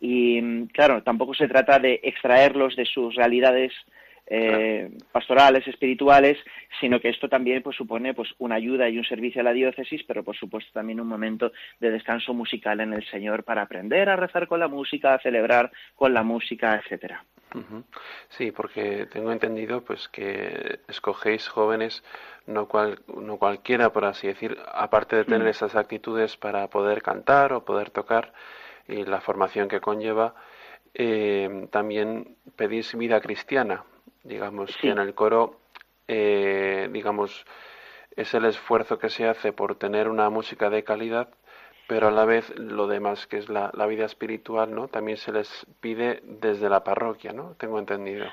y 0.00 0.66
claro, 0.68 1.02
tampoco 1.02 1.34
se 1.34 1.48
trata 1.48 1.78
de 1.78 2.00
extraerlos 2.02 2.76
de 2.76 2.84
sus 2.84 3.14
realidades 3.14 3.72
eh, 4.30 4.90
pastorales, 5.10 5.66
espirituales, 5.66 6.36
sino 6.80 7.00
que 7.00 7.08
esto 7.08 7.28
también 7.28 7.62
pues, 7.62 7.76
supone 7.76 8.12
pues, 8.12 8.28
una 8.38 8.56
ayuda 8.56 8.88
y 8.88 8.98
un 8.98 9.04
servicio 9.04 9.40
a 9.40 9.44
la 9.44 9.52
diócesis, 9.52 10.02
pero 10.06 10.22
por 10.22 10.36
supuesto 10.36 10.70
también 10.72 11.00
un 11.00 11.08
momento 11.08 11.52
de 11.80 11.90
descanso 11.90 12.34
musical 12.34 12.80
en 12.80 12.92
el 12.92 13.04
Señor 13.06 13.44
para 13.44 13.62
aprender 13.62 14.08
a 14.08 14.16
rezar 14.16 14.46
con 14.46 14.60
la 14.60 14.68
música, 14.68 15.14
a 15.14 15.20
celebrar 15.20 15.70
con 15.94 16.12
la 16.12 16.22
música, 16.22 16.76
etcétera. 16.76 17.24
Sí, 18.28 18.52
porque 18.52 19.06
tengo 19.06 19.32
entendido 19.32 19.82
pues 19.82 20.08
que 20.08 20.80
escogéis 20.86 21.48
jóvenes 21.48 22.04
no, 22.46 22.68
cual, 22.68 23.00
no 23.06 23.38
cualquiera, 23.38 23.90
por 23.90 24.04
así 24.04 24.26
decir, 24.26 24.58
aparte 24.72 25.16
de 25.16 25.24
tener 25.24 25.44
mm. 25.44 25.50
esas 25.50 25.74
actitudes 25.74 26.36
para 26.36 26.68
poder 26.68 27.02
cantar 27.02 27.54
o 27.54 27.64
poder 27.64 27.88
tocar 27.90 28.34
y 28.86 29.04
la 29.04 29.22
formación 29.22 29.68
que 29.68 29.80
conlleva, 29.80 30.34
eh, 30.94 31.68
también 31.70 32.36
pedís 32.56 32.94
vida 32.96 33.20
cristiana, 33.20 33.84
Digamos 34.24 34.76
que 34.76 34.90
en 34.90 34.98
el 34.98 35.14
coro, 35.14 35.60
eh, 36.06 36.88
digamos, 36.92 37.46
es 38.16 38.34
el 38.34 38.44
esfuerzo 38.44 38.98
que 38.98 39.10
se 39.10 39.26
hace 39.26 39.52
por 39.52 39.76
tener 39.76 40.08
una 40.08 40.28
música 40.30 40.70
de 40.70 40.84
calidad, 40.84 41.28
pero 41.86 42.08
a 42.08 42.10
la 42.10 42.24
vez 42.24 42.52
lo 42.58 42.86
demás, 42.86 43.26
que 43.26 43.38
es 43.38 43.48
la, 43.48 43.70
la 43.74 43.86
vida 43.86 44.04
espiritual, 44.04 44.74
¿no? 44.74 44.88
También 44.88 45.16
se 45.16 45.32
les 45.32 45.66
pide 45.80 46.20
desde 46.24 46.68
la 46.68 46.84
parroquia, 46.84 47.32
¿no? 47.32 47.54
Tengo 47.58 47.78
entendido 47.78 48.26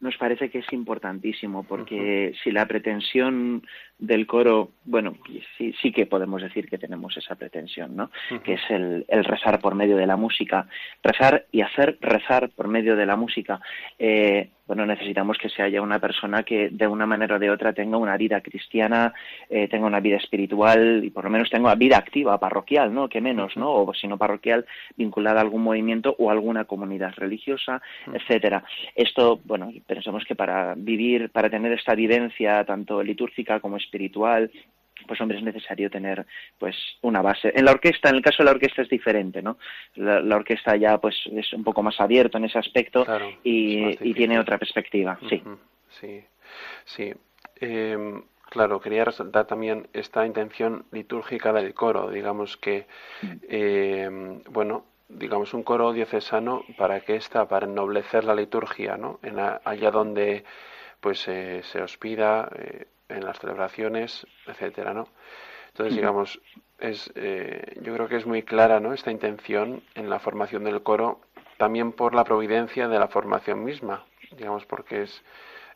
nos 0.00 0.16
parece 0.16 0.50
que 0.50 0.58
es 0.58 0.72
importantísimo, 0.72 1.64
porque 1.64 2.34
si 2.42 2.50
la 2.50 2.66
pretensión 2.66 3.62
del 3.98 4.26
coro, 4.26 4.70
bueno, 4.84 5.16
sí, 5.58 5.74
sí 5.80 5.92
que 5.92 6.06
podemos 6.06 6.40
decir 6.40 6.68
que 6.68 6.78
tenemos 6.78 7.16
esa 7.16 7.34
pretensión, 7.34 7.96
¿no? 7.96 8.10
Que 8.42 8.54
es 8.54 8.62
el, 8.70 9.04
el, 9.08 9.24
rezar 9.24 9.60
por 9.60 9.74
medio 9.74 9.96
de 9.96 10.06
la 10.06 10.16
música, 10.16 10.66
rezar 11.02 11.44
y 11.52 11.60
hacer 11.60 11.98
rezar 12.00 12.48
por 12.50 12.66
medio 12.66 12.96
de 12.96 13.06
la 13.06 13.16
música. 13.16 13.60
Eh, 13.98 14.48
bueno, 14.70 14.86
necesitamos 14.86 15.36
que 15.36 15.48
se 15.48 15.62
haya 15.62 15.82
una 15.82 15.98
persona 15.98 16.44
que 16.44 16.68
de 16.70 16.86
una 16.86 17.04
manera 17.04 17.34
o 17.34 17.38
de 17.40 17.50
otra 17.50 17.72
tenga 17.72 17.96
una 17.96 18.16
vida 18.16 18.40
cristiana, 18.40 19.12
eh, 19.48 19.66
tenga 19.66 19.84
una 19.84 19.98
vida 19.98 20.16
espiritual 20.16 21.02
y 21.02 21.10
por 21.10 21.24
lo 21.24 21.30
menos 21.30 21.50
tenga 21.50 21.64
una 21.64 21.74
vida 21.74 21.98
activa, 21.98 22.38
parroquial, 22.38 22.94
¿no? 22.94 23.08
Que 23.08 23.20
menos, 23.20 23.56
¿no? 23.56 23.68
O 23.72 23.92
si 23.94 24.06
no 24.06 24.16
parroquial, 24.16 24.64
vinculada 24.96 25.40
a 25.40 25.42
algún 25.42 25.64
movimiento 25.64 26.14
o 26.20 26.30
alguna 26.30 26.66
comunidad 26.66 27.12
religiosa, 27.16 27.82
etcétera. 28.12 28.62
Esto, 28.94 29.40
bueno, 29.44 29.72
pensamos 29.94 30.24
que 30.24 30.36
para 30.36 30.74
vivir, 30.76 31.30
para 31.30 31.50
tener 31.50 31.72
esta 31.72 31.94
vivencia 31.94 32.64
tanto 32.64 33.02
litúrgica 33.02 33.58
como 33.58 33.76
espiritual, 33.76 34.50
pues 35.06 35.20
hombre 35.20 35.38
es 35.38 35.44
necesario 35.44 35.90
tener 35.90 36.24
pues 36.58 36.76
una 37.02 37.22
base. 37.22 37.52
En 37.54 37.64
la 37.64 37.72
orquesta 37.72 38.08
en 38.08 38.16
el 38.16 38.22
caso 38.22 38.38
de 38.38 38.44
la 38.44 38.52
orquesta 38.52 38.82
es 38.82 38.88
diferente 38.88 39.42
no 39.42 39.58
la, 39.96 40.36
orquesta 40.36 40.76
ya 40.76 40.98
pues 40.98 41.16
es 41.32 41.52
un 41.52 41.64
poco 41.64 41.82
más 41.82 42.00
abierto 42.00 42.38
en 42.38 42.44
ese 42.44 42.58
aspecto 42.58 43.06
y, 43.42 43.96
tiene 44.14 44.38
otra 44.38 44.58
perspectiva 44.58 45.18
sí. 45.28 45.42
Sí 45.88 46.24
sí. 46.84 47.12
Em, 47.56 48.22
claro 48.50 48.80
quería 48.80 49.04
resaltar 49.04 49.46
también 49.46 49.88
esta 49.92 50.26
intención 50.26 50.84
litúrgica 50.92 51.52
del 51.52 51.74
coro 51.74 52.10
digamos 52.10 52.56
que 52.56 52.86
mm. 53.22 53.36
em, 53.48 54.42
bueno 54.50 54.84
digamos 55.10 55.54
un 55.54 55.62
coro 55.62 55.92
diocesano 55.92 56.62
para 56.78 57.00
qué 57.00 57.16
está 57.16 57.46
para 57.46 57.66
ennoblecer 57.66 58.24
la 58.24 58.34
liturgia 58.34 58.96
no 58.96 59.18
en 59.22 59.38
allá 59.38 59.90
donde 59.90 60.44
pues 61.00 61.26
eh, 61.28 61.62
se 61.64 61.82
hospida 61.82 62.48
eh, 62.54 62.86
en 63.08 63.24
las 63.24 63.38
celebraciones, 63.38 64.26
etcétera, 64.46 64.94
¿no? 64.94 65.08
Entonces, 65.68 65.94
digamos, 65.94 66.40
es, 66.78 67.10
eh, 67.14 67.76
yo 67.82 67.94
creo 67.94 68.08
que 68.08 68.16
es 68.16 68.26
muy 68.26 68.42
clara, 68.42 68.80
¿no? 68.80 68.92
Esta 68.92 69.10
intención 69.10 69.82
en 69.94 70.10
la 70.10 70.18
formación 70.18 70.64
del 70.64 70.82
coro, 70.82 71.20
también 71.56 71.92
por 71.92 72.14
la 72.14 72.24
providencia 72.24 72.88
de 72.88 72.98
la 72.98 73.08
formación 73.08 73.64
misma, 73.64 74.04
digamos, 74.36 74.66
porque 74.66 75.02
es 75.02 75.22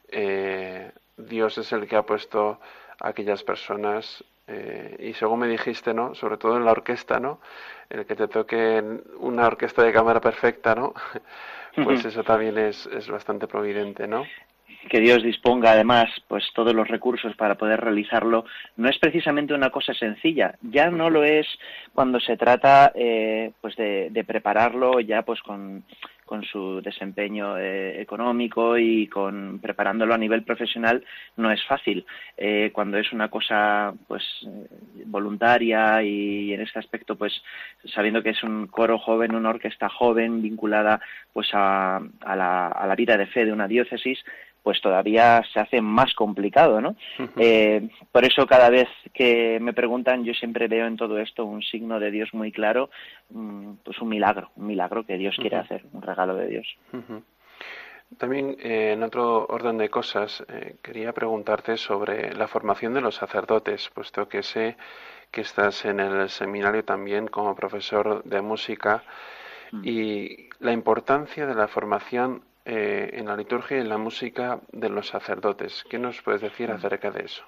eh, 0.08 0.92
Dios 1.16 1.58
es 1.58 1.72
el 1.72 1.86
que 1.86 1.96
ha 1.96 2.02
puesto 2.02 2.60
a 3.00 3.08
aquellas 3.08 3.42
personas 3.42 4.24
y 4.98 5.14
según 5.14 5.38
me 5.38 5.48
dijiste, 5.48 5.94
¿no? 5.94 6.14
Sobre 6.14 6.36
todo 6.36 6.58
en 6.58 6.66
la 6.66 6.72
orquesta, 6.72 7.18
¿no? 7.18 7.40
El 7.90 8.06
que 8.06 8.16
te 8.16 8.28
toque 8.28 8.82
una 9.18 9.46
orquesta 9.46 9.82
de 9.82 9.92
cámara 9.92 10.20
perfecta, 10.20 10.74
¿no? 10.74 10.94
Pues 11.82 12.04
eso 12.04 12.22
también 12.22 12.56
es, 12.56 12.86
es 12.86 13.08
bastante 13.08 13.48
providente, 13.48 14.06
¿no? 14.06 14.24
que 14.88 15.00
Dios 15.00 15.22
disponga 15.22 15.72
además 15.72 16.10
pues 16.28 16.44
todos 16.54 16.74
los 16.74 16.88
recursos 16.88 17.34
para 17.36 17.56
poder 17.56 17.80
realizarlo 17.80 18.44
no 18.76 18.88
es 18.88 18.98
precisamente 18.98 19.54
una 19.54 19.70
cosa 19.70 19.94
sencilla 19.94 20.56
ya 20.60 20.90
no 20.90 21.10
lo 21.10 21.24
es 21.24 21.46
cuando 21.94 22.20
se 22.20 22.36
trata 22.36 22.92
eh, 22.94 23.52
pues 23.60 23.76
de, 23.76 24.08
de, 24.10 24.24
prepararlo 24.24 25.00
ya 25.00 25.22
pues 25.22 25.40
con, 25.40 25.84
con 26.24 26.42
su 26.44 26.80
desempeño 26.80 27.58
eh, 27.58 28.00
económico 28.00 28.78
y 28.78 29.06
con 29.08 29.58
preparándolo 29.60 30.14
a 30.14 30.18
nivel 30.18 30.42
profesional 30.42 31.04
no 31.36 31.50
es 31.50 31.64
fácil. 31.64 32.06
Eh, 32.36 32.70
cuando 32.72 32.98
es 32.98 33.12
una 33.12 33.28
cosa 33.28 33.94
pues 34.08 34.22
voluntaria 35.06 36.02
y, 36.02 36.52
en 36.52 36.60
este 36.60 36.78
aspecto 36.78 37.16
pues 37.16 37.42
sabiendo 37.94 38.22
que 38.22 38.30
es 38.30 38.42
un 38.42 38.66
coro 38.66 38.98
joven 38.98 39.34
una 39.34 39.50
orquesta 39.50 39.88
joven 39.88 40.42
vinculada 40.42 41.00
pues 41.32 41.48
a, 41.52 41.96
a, 41.96 42.36
la, 42.36 42.68
a 42.68 42.86
la 42.86 42.94
vida 42.94 43.16
de 43.16 43.26
fe 43.26 43.44
de 43.44 43.52
una 43.52 43.68
diócesis 43.68 44.24
pues 44.64 44.80
todavía 44.80 45.42
se 45.52 45.60
hace 45.60 45.80
más 45.82 46.14
complicado, 46.14 46.80
¿no? 46.80 46.96
eh, 47.36 47.86
por 48.10 48.24
eso 48.24 48.46
cada 48.46 48.70
vez 48.70 48.88
que 49.12 49.60
me 49.60 49.74
preguntan, 49.74 50.24
yo 50.24 50.32
siempre 50.32 50.68
veo 50.68 50.86
en 50.86 50.96
todo 50.96 51.18
esto 51.18 51.44
un 51.44 51.62
signo 51.62 52.00
de 52.00 52.10
Dios 52.10 52.32
muy 52.32 52.50
claro, 52.50 52.88
mm, 53.28 53.74
pues 53.84 54.00
un 54.00 54.08
milagro, 54.08 54.50
un 54.56 54.66
milagro 54.66 55.04
que 55.04 55.18
Dios 55.18 55.36
quiere 55.36 55.56
hacer, 55.56 55.84
un 55.92 56.00
regalo 56.00 56.34
de 56.34 56.46
Dios. 56.46 56.66
También, 58.16 58.56
eh, 58.60 58.92
en 58.92 59.02
otro 59.02 59.46
orden 59.46 59.76
de 59.76 59.90
cosas, 59.90 60.42
eh, 60.48 60.76
quería 60.82 61.12
preguntarte 61.12 61.76
sobre 61.76 62.34
la 62.34 62.48
formación 62.48 62.94
de 62.94 63.02
los 63.02 63.16
sacerdotes, 63.16 63.90
puesto 63.94 64.28
que 64.28 64.42
sé 64.42 64.76
que 65.30 65.42
estás 65.42 65.84
en 65.84 66.00
el 66.00 66.30
seminario 66.30 66.84
también 66.84 67.26
como 67.26 67.54
profesor 67.54 68.24
de 68.24 68.40
música 68.40 69.02
mm. 69.72 69.80
y 69.84 70.48
la 70.60 70.72
importancia 70.72 71.46
de 71.46 71.54
la 71.54 71.68
formación 71.68 72.44
eh, 72.64 73.10
en 73.12 73.26
la 73.26 73.36
liturgia 73.36 73.76
y 73.76 73.80
en 73.80 73.88
la 73.88 73.98
música 73.98 74.60
de 74.72 74.88
los 74.88 75.08
sacerdotes. 75.08 75.84
¿Qué 75.88 75.98
nos 75.98 76.22
puedes 76.22 76.40
decir 76.40 76.70
mm. 76.70 76.72
acerca 76.72 77.10
de 77.10 77.24
eso? 77.24 77.44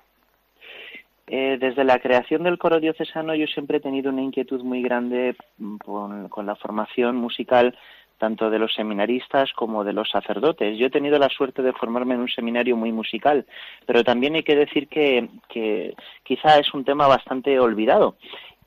Eh, 1.29 1.57
desde 1.59 1.83
la 1.85 1.99
creación 1.99 2.45
del 2.45 2.57
coro 2.57 2.79
diocesano 2.79 3.35
yo 3.35 3.49
siempre 3.49 3.79
he 3.79 3.81
tenido 3.81 4.11
una 4.11 4.23
inquietud 4.23 4.63
muy 4.63 4.81
grande 4.81 5.35
mm, 5.59 5.77
con, 5.79 6.47
la 6.47 6.55
formación 6.55 7.17
musical 7.17 7.77
tanto 8.19 8.49
de 8.49 8.59
los 8.59 8.73
seminaristas 8.75 9.53
como 9.53 9.85
de 9.85 9.93
los 9.93 10.09
sacerdotes. 10.09 10.79
Yo 10.79 10.87
he 10.87 10.91
tenido 10.91 11.19
la 11.19 11.29
suerte 11.29 11.63
de 11.63 11.73
formarme 11.73 12.15
en 12.15 12.21
un 12.21 12.29
seminario 12.29 12.77
muy 12.77 12.93
musical, 12.93 13.45
pero 13.87 14.05
también 14.05 14.37
hay 14.37 14.43
que 14.43 14.57
decir 14.57 14.89
que, 14.89 15.29
que 15.49 15.95
quizá 16.23 16.59
es 16.59 16.73
un 16.73 16.85
tema 16.85 17.07
bastante 17.09 17.59
olvidado 17.59 18.17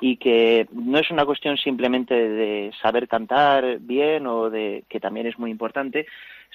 y 0.02 0.18
que 0.18 0.68
no 0.72 1.00
es 1.00 1.10
una 1.12 1.26
cuestión 1.26 1.58
simplemente 1.58 2.14
de 2.14 2.72
saber 2.82 3.08
cantar 3.08 3.80
bien 3.80 4.28
o 4.28 4.50
de 4.50 4.84
que 4.88 5.00
también 5.00 5.28
es 5.28 5.38
muy 5.38 5.52
importante, 5.52 6.06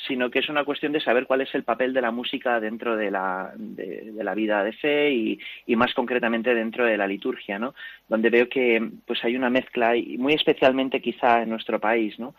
sino 0.06 0.30
que 0.30 0.40
es 0.40 0.48
una 0.48 0.64
cuestión 0.64 0.92
de 0.92 1.00
saber 1.00 1.26
cuál 1.26 1.40
es 1.40 1.54
el 1.54 1.64
papel 1.64 1.92
de 1.92 2.02
la 2.02 2.10
música 2.10 2.60
dentro 2.60 2.96
de 2.96 3.10
la, 3.10 3.52
de, 3.56 4.12
la 4.22 4.34
vida 4.34 4.64
de 4.64 4.72
fe 4.72 5.10
y, 5.12 5.38
y, 5.66 5.76
más 5.76 5.94
concretamente 5.94 6.54
dentro 6.54 6.84
de 6.84 6.96
la 6.96 7.06
liturgia, 7.06 7.58
¿no? 7.58 7.74
Donde 8.08 8.30
veo 8.30 8.48
que 8.48 8.90
pues 9.06 9.24
hay 9.24 9.36
una 9.36 9.50
mezcla 9.50 9.96
y 9.96 10.18
muy 10.18 10.34
especialmente 10.34 11.00
quizá 11.00 11.42
en 11.42 11.50
nuestro 11.50 11.78
país, 11.78 12.18
¿no? 12.18 12.34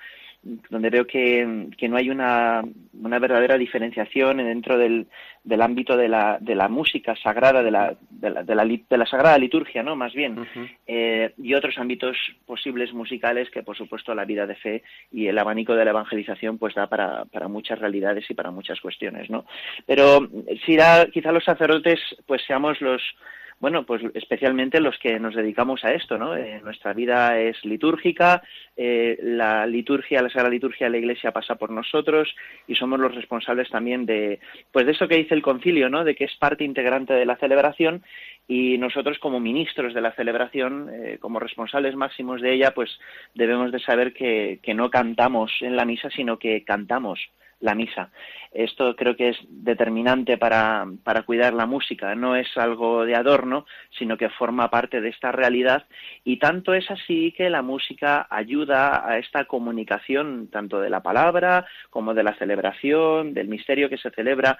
Donde 0.69 0.91
veo 0.91 1.07
que, 1.07 1.69
que 1.75 1.89
no 1.89 1.97
hay 1.97 2.11
una, 2.11 2.61
una, 3.01 3.17
verdadera 3.17 3.57
diferenciación 3.57 4.37
dentro 4.37 4.77
del, 4.77 5.07
del 5.43 5.61
ámbito 5.61 5.97
de 5.97 6.07
la, 6.07 6.37
de 6.39 6.53
la, 6.53 6.69
música 6.69 7.15
sagrada, 7.15 7.63
de 7.63 7.71
la, 7.71 7.97
de 8.11 8.29
la, 8.29 8.43
de 8.43 8.55
la, 8.55 8.63
de 8.63 8.97
la 8.97 9.05
sagrada 9.07 9.39
liturgia, 9.39 9.81
¿no? 9.81 9.95
Más 9.95 10.13
bien, 10.13 10.47
eh, 10.85 11.33
y 11.39 11.55
otros 11.55 11.79
ámbitos 11.79 12.15
posibles 12.45 12.93
musicales 12.93 13.49
que, 13.49 13.63
por 13.63 13.75
supuesto, 13.75 14.13
la 14.13 14.25
vida 14.25 14.45
de 14.45 14.55
fe 14.55 14.83
y 15.11 15.25
el 15.25 15.39
abanico 15.39 15.75
de 15.75 15.83
la 15.83 15.91
evangelización, 15.91 16.59
pues 16.59 16.75
da 16.75 16.85
para, 16.87 17.25
para 17.25 17.47
muchas 17.47 17.79
realidades 17.79 18.29
y 18.29 18.35
para 18.35 18.51
muchas 18.51 18.79
cuestiones, 18.79 19.31
¿no? 19.31 19.45
Pero 19.87 20.29
si 20.65 20.75
da, 20.75 21.07
quizá 21.07 21.31
los 21.31 21.43
sacerdotes, 21.43 21.99
pues 22.27 22.43
seamos 22.45 22.79
los 22.81 23.01
bueno, 23.59 23.85
pues 23.85 24.01
especialmente 24.13 24.81
los 24.81 24.97
que 24.99 25.19
nos 25.19 25.33
dedicamos 25.33 25.83
a 25.85 25.93
esto, 25.93 26.17
¿no? 26.17 26.35
Eh, 26.35 26.59
nuestra 26.63 26.93
vida 26.93 27.39
es 27.39 27.63
litúrgica, 27.63 28.43
eh, 28.75 29.17
la 29.21 29.65
liturgia, 29.65 30.21
la 30.21 30.29
Sagrada 30.29 30.49
Liturgia 30.49 30.87
de 30.87 30.91
la 30.91 30.97
Iglesia 30.97 31.31
pasa 31.31 31.55
por 31.55 31.69
nosotros 31.71 32.35
y 32.67 32.75
somos 32.75 32.99
los 32.99 33.15
responsables 33.15 33.69
también 33.69 34.05
de, 34.05 34.39
pues 34.71 34.85
de 34.85 34.91
eso 34.91 35.07
que 35.07 35.15
dice 35.15 35.33
el 35.33 35.41
concilio, 35.41 35.89
¿no? 35.89 36.03
De 36.03 36.15
que 36.15 36.25
es 36.25 36.35
parte 36.35 36.65
integrante 36.65 37.13
de 37.13 37.25
la 37.25 37.37
celebración 37.37 38.03
y 38.47 38.77
nosotros 38.77 39.19
como 39.19 39.39
ministros 39.39 39.93
de 39.93 40.01
la 40.01 40.11
celebración, 40.11 40.89
eh, 40.93 41.17
como 41.19 41.39
responsables 41.39 41.95
máximos 41.95 42.41
de 42.41 42.53
ella, 42.53 42.71
pues 42.71 42.99
debemos 43.33 43.71
de 43.71 43.79
saber 43.79 44.13
que, 44.13 44.59
que 44.61 44.73
no 44.73 44.89
cantamos 44.89 45.51
en 45.61 45.77
la 45.77 45.85
misa, 45.85 46.09
sino 46.09 46.37
que 46.37 46.63
cantamos 46.63 47.19
la 47.59 47.75
misa. 47.75 48.11
Esto 48.51 48.95
creo 48.95 49.15
que 49.15 49.29
es 49.29 49.37
determinante 49.49 50.37
para, 50.37 50.85
para, 51.03 51.23
cuidar 51.23 51.53
la 51.53 51.65
música, 51.65 52.15
no 52.15 52.35
es 52.35 52.47
algo 52.55 53.05
de 53.05 53.15
adorno, 53.15 53.65
sino 53.97 54.17
que 54.17 54.29
forma 54.29 54.69
parte 54.69 55.01
de 55.01 55.09
esta 55.09 55.31
realidad 55.31 55.85
y 56.23 56.37
tanto 56.37 56.73
es 56.73 56.89
así 56.89 57.33
que 57.35 57.49
la 57.49 57.61
música 57.61 58.27
ayuda 58.29 59.07
a 59.07 59.17
esta 59.17 59.45
comunicación 59.45 60.47
tanto 60.51 60.79
de 60.79 60.89
la 60.89 61.01
palabra 61.01 61.65
como 61.89 62.13
de 62.13 62.23
la 62.23 62.35
celebración, 62.35 63.33
del 63.33 63.47
misterio 63.47 63.89
que 63.89 63.97
se 63.97 64.11
celebra. 64.11 64.57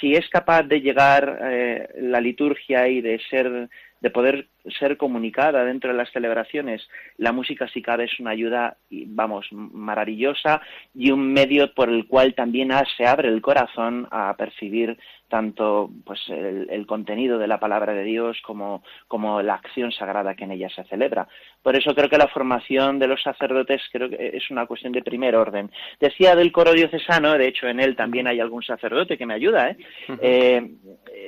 Si 0.00 0.14
es 0.14 0.28
capaz 0.28 0.62
de 0.62 0.80
llegar 0.80 1.38
eh, 1.42 1.88
la 2.00 2.20
liturgia 2.20 2.88
y 2.88 3.00
de 3.00 3.20
ser 3.30 3.68
de 4.00 4.10
poder 4.10 4.48
ser 4.78 4.96
comunicada 4.96 5.64
dentro 5.64 5.90
de 5.90 5.96
las 5.96 6.10
celebraciones. 6.10 6.88
La 7.18 7.32
música 7.32 7.68
si 7.68 7.82
cabe 7.82 8.04
es 8.04 8.18
una 8.20 8.30
ayuda, 8.30 8.76
vamos, 8.90 9.46
maravillosa 9.52 10.60
y 10.94 11.10
un 11.10 11.32
medio 11.32 11.72
por 11.74 11.88
el 11.88 12.06
cual 12.06 12.34
también 12.34 12.70
se 12.96 13.06
abre 13.06 13.28
el 13.28 13.42
corazón 13.42 14.08
a 14.10 14.34
percibir 14.36 14.98
tanto 15.28 15.90
pues 16.04 16.20
el, 16.28 16.86
contenido 16.86 17.38
de 17.38 17.48
la 17.48 17.58
palabra 17.58 17.92
de 17.92 18.04
Dios 18.04 18.40
como, 18.42 18.84
como 19.08 19.42
la 19.42 19.54
acción 19.54 19.90
sagrada 19.90 20.34
que 20.34 20.44
en 20.44 20.52
ella 20.52 20.68
se 20.68 20.84
celebra. 20.84 21.26
Por 21.62 21.74
eso 21.74 21.94
creo 21.94 22.08
que 22.08 22.18
la 22.18 22.28
formación 22.28 22.98
de 22.98 23.08
los 23.08 23.22
sacerdotes 23.22 23.82
creo 23.90 24.08
que 24.08 24.30
es 24.34 24.50
una 24.50 24.66
cuestión 24.66 24.92
de 24.92 25.02
primer 25.02 25.34
orden. 25.34 25.70
Decía 25.98 26.36
del 26.36 26.52
coro 26.52 26.72
diocesano, 26.72 27.32
de 27.32 27.48
hecho 27.48 27.66
en 27.66 27.80
él 27.80 27.96
también 27.96 28.28
hay 28.28 28.38
algún 28.38 28.62
sacerdote 28.62 29.18
que 29.18 29.26
me 29.26 29.34
ayuda, 29.34 29.70
¿eh? 29.70 29.76
Eh, 30.20 30.70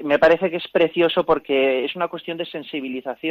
me 0.05 0.19
parece 0.19 0.51
que 0.51 0.59
es 0.59 0.69
precioso 0.69 1.25
porque 1.25 1.85
es 1.85 1.97
una 1.97 2.09
cuestión 2.09 2.37
de 2.37 2.45
sensibilización 2.45 3.26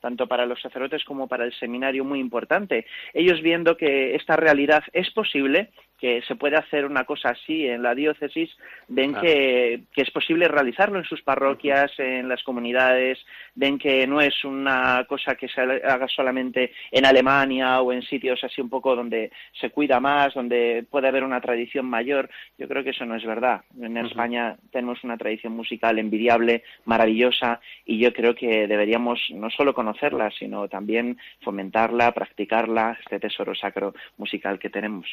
tanto 0.00 0.26
para 0.26 0.46
los 0.46 0.60
sacerdotes 0.60 1.04
como 1.04 1.28
para 1.28 1.44
el 1.44 1.52
seminario 1.54 2.04
muy 2.04 2.20
importante. 2.20 2.86
Ellos 3.12 3.40
viendo 3.42 3.76
que 3.76 4.14
esta 4.14 4.36
realidad 4.36 4.84
es 4.92 5.10
posible, 5.10 5.70
que 6.04 6.20
se 6.28 6.36
puede 6.36 6.58
hacer 6.58 6.84
una 6.84 7.04
cosa 7.04 7.30
así 7.30 7.66
en 7.66 7.82
la 7.82 7.94
diócesis, 7.94 8.50
ven 8.88 9.14
que, 9.14 9.84
es 9.96 10.10
posible 10.10 10.48
realizarlo 10.48 10.98
en 10.98 11.06
sus 11.06 11.22
parroquias, 11.22 11.92
en 11.96 12.28
las 12.28 12.42
comunidades, 12.42 13.24
ven 13.54 13.78
que 13.78 14.06
no 14.06 14.20
es 14.20 14.44
una 14.44 15.06
cosa 15.08 15.34
que 15.34 15.48
se 15.48 15.62
haga 15.62 16.06
solamente 16.08 16.72
en 16.90 17.06
Alemania 17.06 17.80
o 17.80 17.90
en 17.90 18.02
sitios 18.02 18.44
así 18.44 18.60
un 18.60 18.68
poco 18.68 18.94
donde 18.94 19.32
se 19.58 19.70
cuida 19.70 19.98
más, 19.98 20.34
donde 20.34 20.84
puede 20.90 21.08
haber 21.08 21.24
una 21.24 21.40
tradición 21.40 21.86
mayor. 21.86 22.28
Yo 22.58 22.68
creo 22.68 22.84
que 22.84 22.90
eso 22.90 23.06
no 23.06 23.16
es 23.16 23.24
verdad. 23.24 23.62
En 23.80 23.96
España 23.96 24.58
tenemos 24.72 25.02
una 25.04 25.16
tradición 25.16 25.54
musical 25.54 25.98
envidiable, 25.98 26.64
maravillosa, 26.84 27.60
y 27.86 27.98
yo 27.98 28.12
creo 28.12 28.34
que 28.34 28.66
deberíamos 28.66 29.20
no 29.30 29.48
solo 29.48 29.72
conocerla, 29.72 30.30
sino 30.38 30.68
también 30.68 31.16
fomentarla, 31.40 32.12
practicarla, 32.12 32.98
este 33.00 33.20
tesoro 33.20 33.54
sacro 33.54 33.94
musical 34.18 34.58
que 34.58 34.68
tenemos. 34.68 35.06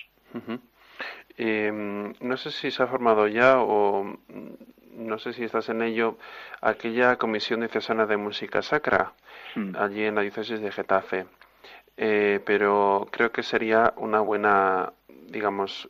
Em, 1.38 2.14
no 2.20 2.38
sé 2.38 2.52
si 2.52 2.72
se 2.72 2.84
ha 2.84 2.88
formado 2.88 3.28
ya 3.28 3.60
o 3.60 4.04
mm, 4.04 5.08
no 5.08 5.18
sé 5.18 5.34
si 5.34 5.44
estás 5.44 5.70
en 5.70 5.82
ello 5.82 6.18
aquella 6.62 7.18
comisión 7.18 7.62
diocesana 7.62 8.06
de 8.06 8.18
música 8.18 8.62
sacra 8.62 9.14
hmm. 9.56 9.76
allí 9.78 10.04
en 10.04 10.16
la 10.16 10.22
diócesis 10.22 10.60
de 10.62 10.72
Getafe. 10.72 11.26
Eh, 11.98 12.40
pero 12.46 13.08
creo 13.12 13.32
que 13.32 13.44
sería 13.44 13.94
una 13.98 14.22
buena, 14.22 14.94
digamos, 15.28 15.90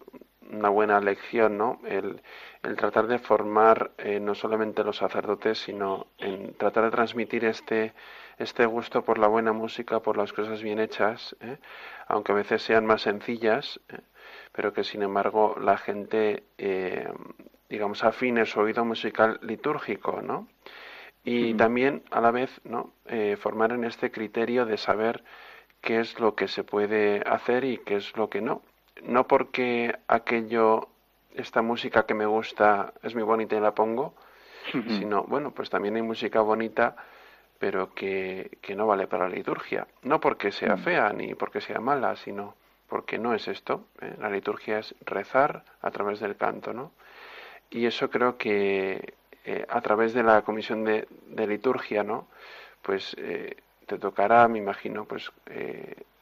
una 0.52 0.70
buena 0.70 1.00
lección, 1.00 1.58
¿no? 1.58 1.80
El, 1.86 2.22
el 2.64 2.76
tratar 2.76 3.08
de 3.08 3.20
formar 3.20 3.92
eh, 3.98 4.20
no 4.20 4.36
solamente 4.36 4.84
los 4.84 4.98
sacerdotes, 4.98 5.60
sino 5.60 6.08
en 6.18 6.54
tratar 6.56 6.86
de 6.86 6.92
transmitir 6.92 7.46
este, 7.46 7.94
este 8.38 8.66
gusto 8.66 9.04
por 9.04 9.18
la 9.18 9.28
buena 9.28 9.54
música, 9.54 10.00
por 10.00 10.18
las 10.18 10.34
cosas 10.34 10.62
bien 10.62 10.80
hechas, 10.80 11.36
¿eh? 11.42 11.58
aunque 12.08 12.32
a 12.34 12.36
veces 12.36 12.62
sean 12.62 12.86
más 12.86 13.04
sencillas, 13.04 13.80
pero 14.52 14.74
que 14.74 14.84
sin 14.84 15.02
embargo 15.04 15.56
la 15.60 15.78
gente, 15.78 16.44
eh, 16.58 17.08
digamos, 17.70 18.04
afine 18.04 18.46
su 18.46 18.60
oído 18.60 18.84
musical 18.86 19.40
litúrgico, 19.42 20.22
¿no? 20.22 20.48
Y 21.24 21.54
también 21.54 22.04
a 22.10 22.20
la 22.20 22.32
vez, 22.32 22.62
¿no? 22.64 22.94
Eh, 23.06 23.38
formar 23.40 23.72
en 23.74 23.84
este 23.84 24.10
criterio 24.10 24.66
de 24.66 24.78
saber 24.78 25.24
qué 25.80 26.00
es 26.00 26.20
lo 26.20 26.36
que 26.36 26.48
se 26.48 26.64
puede 26.64 27.22
hacer 27.28 27.64
y 27.64 27.78
qué 27.78 27.98
es 27.98 28.18
lo 28.18 28.30
que 28.30 28.42
no. 28.42 28.64
No 29.04 29.28
porque 29.28 29.96
aquello, 30.08 30.90
esta 31.36 31.62
música 31.62 32.08
que 32.08 32.16
me 32.16 32.26
gusta 32.26 32.94
es 33.04 33.14
muy 33.14 33.24
bonita 33.24 33.56
y 33.56 33.60
la 33.60 33.76
pongo, 33.76 34.16
sino, 34.88 35.24
bueno, 35.24 35.52
pues 35.52 35.70
también 35.70 35.96
hay 35.96 36.02
música 36.02 36.42
bonita, 36.42 36.96
pero 37.60 37.94
que, 37.94 38.58
que 38.62 38.76
no 38.76 38.88
vale 38.88 39.08
para 39.08 39.30
la 39.30 39.36
liturgia. 39.36 39.88
No 40.02 40.20
porque 40.20 40.52
sea 40.52 40.78
fea 40.78 41.14
ni 41.14 41.36
porque 41.36 41.62
sea 41.62 41.80
mala, 41.80 42.16
sino 42.16 42.56
porque 42.92 43.18
no 43.18 43.34
es 43.34 43.48
esto. 43.48 43.86
¿eh? 44.02 44.14
La 44.20 44.30
liturgia 44.30 44.80
es 44.80 44.94
rezar 45.06 45.64
a 45.82 45.92
través 45.92 46.20
del 46.20 46.36
canto, 46.36 46.74
¿no? 46.74 46.92
y 47.70 47.86
eso 47.86 48.10
creo 48.10 48.38
que 48.38 49.14
eh, 49.46 49.66
a 49.70 49.80
través 49.80 50.14
de 50.14 50.24
la 50.24 50.42
comisión 50.42 50.84
de, 50.84 51.08
liturgia, 51.48 52.04
¿no? 52.04 52.28
Pues 52.82 53.16
eh, 53.18 53.56
te 53.88 53.98
tocará, 53.98 54.46
me 54.50 54.58
imagino, 54.58 55.06
pues 55.06 55.32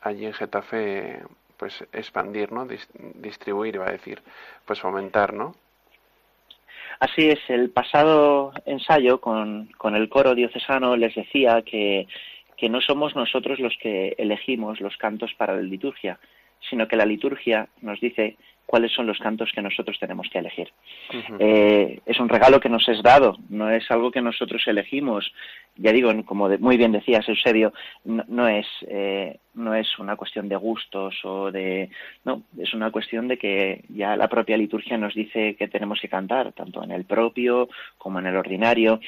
allí 0.01 0.27
en 0.27 0.33
Getafe, 0.33 1.23
pues 1.57 1.83
expandir, 1.91 2.51
¿no? 2.51 2.67
distribuir, 3.15 3.81
va 3.81 3.87
a 3.87 3.91
decir, 3.91 4.21
pues 4.63 4.79
fomentar, 4.79 5.33
¿no? 5.33 5.55
Así 6.99 7.29
es, 7.29 7.39
el 7.47 7.71
pasado 7.71 8.53
ensayo 8.67 9.19
con, 9.19 9.71
con 9.75 9.95
el 9.95 10.07
coro 10.07 10.35
diocesano 10.35 10.95
les 10.95 11.15
decía 11.15 11.63
que 11.63 12.05
no 12.69 12.79
somos 12.79 13.15
nosotros 13.15 13.57
los 13.59 13.75
que 13.81 14.13
elegimos 14.19 14.79
los 14.79 14.95
cantos 14.97 15.33
para 15.33 15.55
la 15.55 15.63
liturgia, 15.63 16.19
sino 16.69 16.87
que 16.87 16.95
la 16.95 17.05
liturgia 17.05 17.67
nos 17.81 17.99
dice 17.99 18.37
cuáles 18.69 18.91
son 18.91 19.07
los 19.07 19.17
cantos 19.17 19.51
que 19.51 19.63
nosotros 19.63 19.97
tenemos 19.99 20.29
que 20.29 20.37
elegir. 20.37 20.71
Eh, 21.39 22.01
es 22.05 22.19
un 22.19 22.29
regalo 22.29 22.59
que 22.59 22.69
nos 22.69 22.87
es 22.87 23.01
dado, 23.01 23.35
no 23.49 23.67
es 23.71 23.89
algo 23.89 24.11
que 24.11 24.21
nosotros 24.21 24.61
elegimos. 24.67 25.33
Ya 25.75 25.91
digo, 25.91 26.11
como 26.23 26.47
muy 26.59 26.77
bien 26.77 26.91
decías, 26.91 27.27
Eusebio, 27.27 27.73
no, 28.05 28.47
es 28.47 28.67
eh, 28.87 29.39
no 29.55 29.73
es 29.73 29.97
una 29.97 30.15
cuestión 30.15 30.47
de 30.47 30.55
gustos 30.55 31.15
o 31.23 31.51
de 31.51 31.89
no, 32.25 32.43
es 32.59 32.71
una 32.75 32.91
cuestión 32.91 33.27
de 33.27 33.39
que 33.39 33.85
ya 33.89 34.15
la 34.15 34.27
propia 34.27 34.55
liturgia 34.55 34.99
nos 34.99 35.15
dice 35.15 35.55
que 35.55 35.67
tenemos 35.67 35.99
que 35.99 36.07
cantar, 36.07 36.51
tanto 36.51 36.83
en 36.83 36.91
el 36.91 37.05
propio 37.05 37.69
como 37.97 38.19
en 38.19 38.27
el 38.27 38.35
ordinario. 38.35 38.99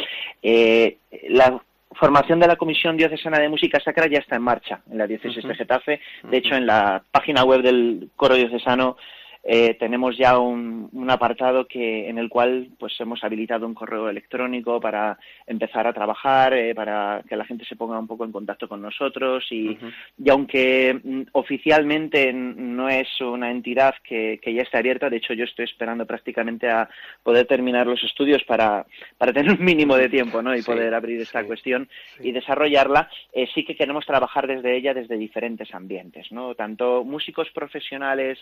Eh, 0.42 0.98
la 1.30 1.62
formación 1.94 2.40
de 2.40 2.48
la 2.48 2.56
Comisión 2.56 2.98
Diocesana 2.98 3.40
de 3.40 3.50
Música 3.50 3.80
Sacra 3.80 4.08
ya 4.08 4.20
está 4.20 4.36
en 4.36 4.42
marcha 4.42 4.82
en 4.90 4.98
la 4.98 5.08
diócesis 5.08 5.44
de 5.44 5.56
Getafe. 5.56 6.00
De 6.24 6.38
hecho, 6.38 6.56
en 6.56 6.66
la 6.66 7.04
página 7.12 7.44
web 7.44 7.62
del 7.62 8.10
coro 8.16 8.36
diocesano 8.36 8.98
eh, 9.44 9.76
tenemos 9.80 10.16
ya 10.18 10.38
un, 10.38 10.90
apartado 11.10 11.68
que 11.68 12.08
en 12.08 12.18
el 12.18 12.30
cual 12.30 12.70
pues 12.80 12.94
hemos 13.00 13.22
habilitado 13.24 13.66
un 13.66 13.74
correo 13.74 14.08
electrónico 14.08 14.80
para 14.80 15.18
empezar 15.46 15.86
a 15.88 15.94
trabajar 15.94 16.54
eh, 16.54 16.74
para 16.74 17.22
que 17.28 17.36
la 17.36 17.44
gente 17.44 17.66
se 17.66 17.76
ponga 17.76 18.00
un 18.00 18.08
poco 18.08 18.24
en 18.24 18.32
contacto 18.32 18.70
con 18.70 18.82
nosotros 18.82 19.46
y, 19.50 19.78
y 20.24 20.30
aunque 20.30 20.98
mm, 21.04 21.22
oficialmente 21.34 22.32
no 22.32 22.88
es 22.88 23.10
una 23.20 23.52
entidad 23.52 23.96
que, 24.04 24.40
ya 24.46 24.62
está 24.62 24.78
abierta 24.78 25.10
de 25.10 25.18
hecho 25.18 25.34
yo 25.34 25.44
estoy 25.44 25.66
esperando 25.66 26.06
prácticamente 26.06 26.70
a 26.70 26.88
poder 27.24 27.46
terminar 27.46 27.88
los 27.88 28.02
estudios 28.04 28.44
para, 28.44 28.86
para 29.18 29.34
tener 29.34 29.52
un 29.60 29.66
mínimo 29.66 29.98
de 29.98 30.08
tiempo 30.08 30.42
¿no? 30.42 30.56
y 30.56 30.62
poder 30.62 30.94
abrir 30.94 31.20
esta 31.20 31.44
cuestión 31.44 31.90
y 32.20 32.32
desarrollarla. 32.32 33.10
Eh, 33.34 33.48
sí 33.54 33.66
que 33.66 33.76
queremos 33.76 34.06
trabajar 34.06 34.48
desde 34.48 34.78
ella 34.78 34.94
desde 34.94 35.18
diferentes 35.18 35.74
ambientes 35.74 36.32
no 36.32 36.56
tanto 36.56 37.04
músicos 37.04 37.50
profesionales 37.52 38.40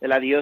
de 0.00 0.08
la 0.08 0.20
diócesis 0.20 0.41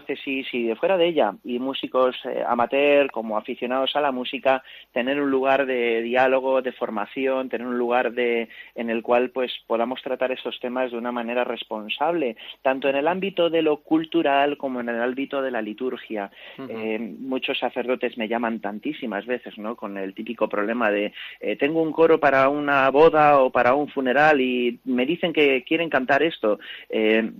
y 0.53 0.65
de 0.65 0.77
fuera 0.77 0.97
de 0.97 1.09
ella, 1.09 1.35
y 1.45 1.59
músicos 1.59 2.17
eh, 2.25 2.43
amateur 2.47 3.11
como 3.11 3.37
aficionados 3.37 3.95
a 3.95 4.01
la 4.01 4.13
música, 4.13 4.63
tener 4.93 5.21
un 5.21 5.31
lugar 5.31 5.67
de 5.67 6.03
diálogo, 6.03 6.63
de 6.63 6.73
formación, 6.73 7.49
tener 7.49 7.67
un 7.67 7.79
lugar 7.79 8.13
de, 8.13 8.49
en 8.75 8.91
el 8.91 9.03
cual 9.03 9.31
pues 9.31 9.53
podamos 9.67 10.03
tratar 10.03 10.33
estos 10.33 10.59
temas 10.61 10.91
de 10.91 10.99
una 10.99 11.13
manera 11.13 11.45
responsable, 11.45 12.37
tanto 12.63 12.89
en 12.89 12.97
el 12.97 13.09
ámbito 13.09 13.51
de 13.51 13.63
lo 13.63 13.79
cultural 13.79 14.57
como 14.57 14.81
en 14.81 14.89
el 14.89 15.03
ámbito 15.03 15.43
de 15.43 15.51
la 15.51 15.63
liturgia. 15.63 16.31
Eh, 16.59 16.99
muchos 17.19 17.59
sacerdotes 17.59 18.17
me 18.17 18.29
llaman 18.29 18.61
tantísimas 18.61 19.27
veces, 19.27 19.57
¿no? 19.59 19.77
Con 19.77 19.97
el 19.97 20.15
típico 20.15 20.49
problema 20.49 20.91
de 20.91 21.13
eh, 21.41 21.57
tengo 21.57 21.83
un 21.83 21.93
coro 21.93 22.19
para 22.19 22.49
una 22.49 22.89
boda 22.91 23.41
o 23.41 23.51
para 23.51 23.75
un 23.75 23.89
funeral 23.89 24.41
y 24.41 24.79
me 24.85 25.07
dicen 25.07 25.33
que 25.33 25.63
quieren 25.65 25.89
cantar 25.89 26.23
esto. 26.23 26.59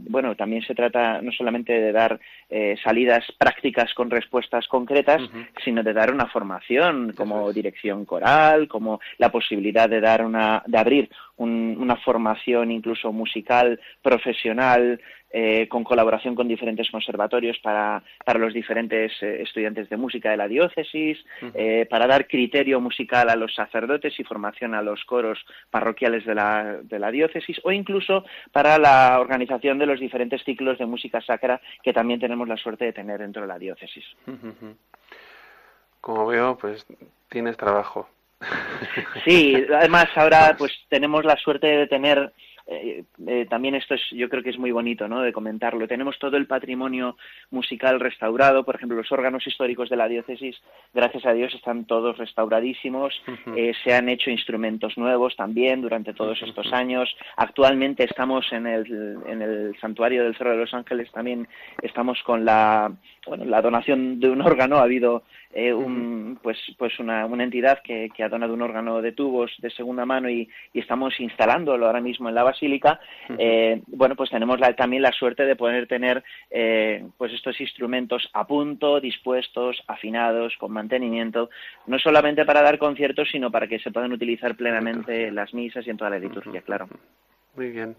bueno, 0.09 0.35
también 0.35 0.63
se 0.63 0.75
trata 0.75 1.21
no 1.23 1.33
solamente 1.33 1.73
de 1.73 1.93
dar 1.93 2.21
eh, 2.51 2.77
salidas 2.83 3.25
prácticas 3.39 3.95
con 3.95 4.11
respuestas 4.11 4.67
concretas, 4.67 5.23
sino 5.65 5.83
de 5.83 5.93
dar 5.93 6.13
una 6.13 6.27
formación 6.27 7.13
como 7.17 7.53
dirección 7.53 8.05
coral, 8.05 8.67
como 8.67 9.01
la 9.19 9.31
posibilidad 9.31 9.89
de 9.89 10.01
dar 10.01 10.25
una, 10.25 10.63
de 10.67 10.79
abrir 10.79 11.11
una 11.37 11.97
formación 11.97 12.71
incluso 12.71 13.13
musical 13.13 13.81
profesional 14.03 15.01
eh, 15.31 15.69
con 15.69 15.85
colaboración 15.85 16.35
con 16.35 16.49
diferentes 16.49 16.91
conservatorios 16.91 17.59
para, 17.59 18.03
para 18.25 18.39
los 18.39 18.53
diferentes 18.53 19.13
eh, 19.23 19.43
estudiantes 19.43 19.89
de 19.89 19.97
música 19.97 20.31
de 20.31 20.37
la 20.37 20.49
diócesis, 20.49 21.25
eh, 21.55 21.87
para 21.89 22.07
dar 22.07 22.27
criterio 22.27 22.81
musical 22.81 23.31
a 23.31 23.37
los 23.37 23.55
sacerdotes 23.55 24.19
y 24.19 24.25
formación 24.25 24.75
a 24.75 24.83
los 24.83 25.05
coros 25.05 25.39
parroquiales 25.71 26.25
de 26.27 26.35
la, 26.35 26.79
de 26.83 26.99
la 26.99 27.11
diócesis, 27.11 27.61
o 27.63 27.71
incluso 27.71 28.25
para 28.51 28.79
la 28.79 29.21
organización 29.21 29.79
de 29.79 29.87
los 29.87 30.01
diferentes 30.01 30.43
ciclos 30.45 30.79
de 30.79 30.87
música 30.87 31.21
sacra 31.21 31.61
que 31.83 31.93
también 31.93 32.19
tenemos 32.19 32.49
la 32.49 32.57
suerte 32.57 32.87
de 32.87 32.93
tener 32.93 33.21
dentro 33.21 33.43
de 33.43 33.49
la 33.49 33.59
diócesis. 33.59 34.05
Como 36.01 36.27
veo, 36.27 36.57
pues 36.59 36.87
tienes 37.29 37.57
trabajo. 37.57 38.09
Sí, 39.25 39.67
además 39.75 40.07
ahora 40.15 40.55
pues 40.57 40.73
tenemos 40.89 41.25
la 41.25 41.37
suerte 41.37 41.67
de 41.67 41.87
tener 41.87 42.33
eh, 42.67 43.05
eh, 43.27 43.47
también 43.49 43.75
esto 43.75 43.95
es, 43.95 44.03
yo 44.13 44.29
creo 44.29 44.43
que 44.43 44.51
es 44.51 44.59
muy 44.59 44.71
bonito, 44.71 45.09
¿no? 45.09 45.23
De 45.23 45.33
comentarlo. 45.33 45.89
Tenemos 45.89 46.19
todo 46.19 46.37
el 46.37 46.47
patrimonio 46.47 47.17
musical 47.51 48.01
restaurado, 48.01 48.65
por 48.65 48.77
ejemplo, 48.77 48.97
los 48.97 49.11
órganos 49.11 49.47
históricos 49.47 49.89
de 49.91 49.97
la 49.97 50.09
diócesis, 50.09 50.57
gracias 50.95 51.27
a 51.27 51.33
Dios, 51.33 51.53
están 51.55 51.85
todos 51.85 52.19
restauradísimos. 52.19 53.21
Eh, 53.57 53.73
se 53.83 53.95
han 53.95 54.09
hecho 54.09 54.31
instrumentos 54.31 54.97
nuevos 54.97 55.35
también 55.37 55.81
durante 55.81 56.15
todos 56.15 56.41
estos 56.43 56.73
años. 56.73 57.15
Actualmente 57.37 58.05
estamos 58.05 58.53
en 58.53 58.67
el, 58.67 59.19
en 59.27 59.43
el 59.43 59.77
santuario 59.81 60.23
del 60.23 60.37
Cerro 60.37 60.53
de 60.53 60.59
los 60.59 60.75
Ángeles, 60.75 61.11
también 61.11 61.49
estamos 61.83 62.23
con 62.23 62.45
la, 62.45 62.93
bueno, 63.27 63.45
la 63.45 63.61
donación 63.61 64.21
de 64.21 64.29
un 64.29 64.43
órgano. 64.43 64.77
Ha 64.77 64.83
habido 64.83 65.25
un, 65.53 66.39
pues, 66.41 66.59
pues 66.79 66.99
una, 67.01 67.27
una 67.27 67.43
entidad 67.43 67.81
que, 67.83 68.09
que, 68.15 68.23
ha 68.23 68.29
donado 68.29 68.55
un 68.55 68.63
órgano 68.63 69.03
de 69.03 69.11
tubos 69.11 69.51
de 69.59 69.71
segunda 69.71 70.07
mano 70.07 70.31
y, 70.31 70.49
y 70.73 70.79
estamos 70.79 71.19
instalándolo 71.19 71.87
ahora 71.87 72.01
mismo 72.01 72.29
en 72.29 72.37
la 72.37 72.45
base 72.45 72.60
basílica, 72.61 73.01
eh, 73.39 73.83
bueno, 73.87 74.15
pues 74.15 74.31
tenemos 74.31 74.61
también 74.77 75.03
la 75.03 75.13
suerte 75.13 75.45
de 75.45 75.57
poder 75.57 75.87
tener 75.87 76.23
eh, 76.51 77.05
pues 77.17 77.33
estos 77.33 77.61
instrumentos 77.61 78.29
a 78.33 78.47
punto, 78.47 79.01
dispuestos, 79.01 79.83
afinados, 79.87 80.55
con 80.59 80.73
mantenimiento, 80.73 81.51
no 81.87 81.99
solamente 81.99 82.45
para 82.45 82.63
dar 82.63 82.79
conciertos, 82.79 83.29
sino 83.31 83.51
para 83.51 83.67
que 83.67 83.79
se 83.79 83.91
puedan 83.91 84.13
utilizar 84.13 84.55
plenamente 84.57 85.29
en 85.29 85.35
las 85.35 85.55
misas 85.55 85.87
y 85.87 85.91
en 85.91 85.97
toda 85.97 86.11
la 86.11 86.19
liturgia, 86.19 86.63
claro. 86.63 86.89
Muy 87.57 87.71
bien. 87.71 87.97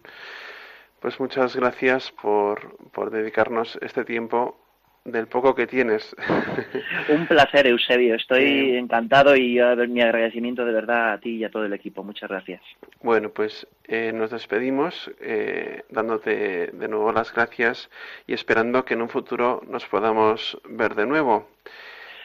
Pues 1.00 1.20
muchas 1.20 1.56
gracias 1.56 2.12
por, 2.22 2.78
por 2.92 3.10
dedicarnos 3.10 3.78
este 3.82 4.06
tiempo 4.06 4.60
del 5.04 5.28
poco 5.28 5.56
que 5.56 5.68
tienes. 5.68 6.16
Un 7.10 7.28
placer, 7.28 7.68
Eusebio. 7.68 8.16
Estoy 8.16 8.76
encantado 8.76 9.36
y 9.36 9.60
mi 9.88 10.02
agradecimiento 10.02 10.66
de 10.66 10.74
verdad 10.74 11.14
a 11.14 11.18
ti 11.20 11.38
y 11.38 11.44
a 11.44 11.50
todo 11.50 11.66
el 11.66 11.74
equipo. 11.74 12.04
Muchas 12.04 12.30
gracias. 12.30 12.62
Bueno, 13.02 13.30
pues 13.30 13.68
eh, 13.88 14.12
nos 14.14 14.32
despedimos 14.32 15.12
eh, 15.20 15.84
dándote 15.90 16.68
de 16.68 16.88
nuevo 16.88 17.12
las 17.12 17.34
gracias 17.34 17.90
y 18.28 18.34
esperando 18.34 18.86
que 18.86 18.94
en 18.94 19.02
un 19.02 19.10
futuro 19.10 19.62
nos 19.68 19.86
podamos 19.86 20.60
ver 20.70 20.96
de 20.96 21.06
nuevo. 21.06 21.50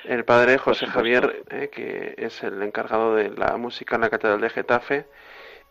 El 0.05 0.25
padre 0.25 0.59
José 0.59 0.87
Javier, 0.87 1.43
eh, 1.51 1.69
que 1.73 2.15
es 2.17 2.43
el 2.45 2.63
encargado 2.63 3.17
de 3.17 3.31
la 3.31 3.57
música 3.57 3.97
en 3.97 4.03
la 4.03 4.11
Catedral 4.11 4.41
de 4.41 4.51
Getafe, 4.51 5.07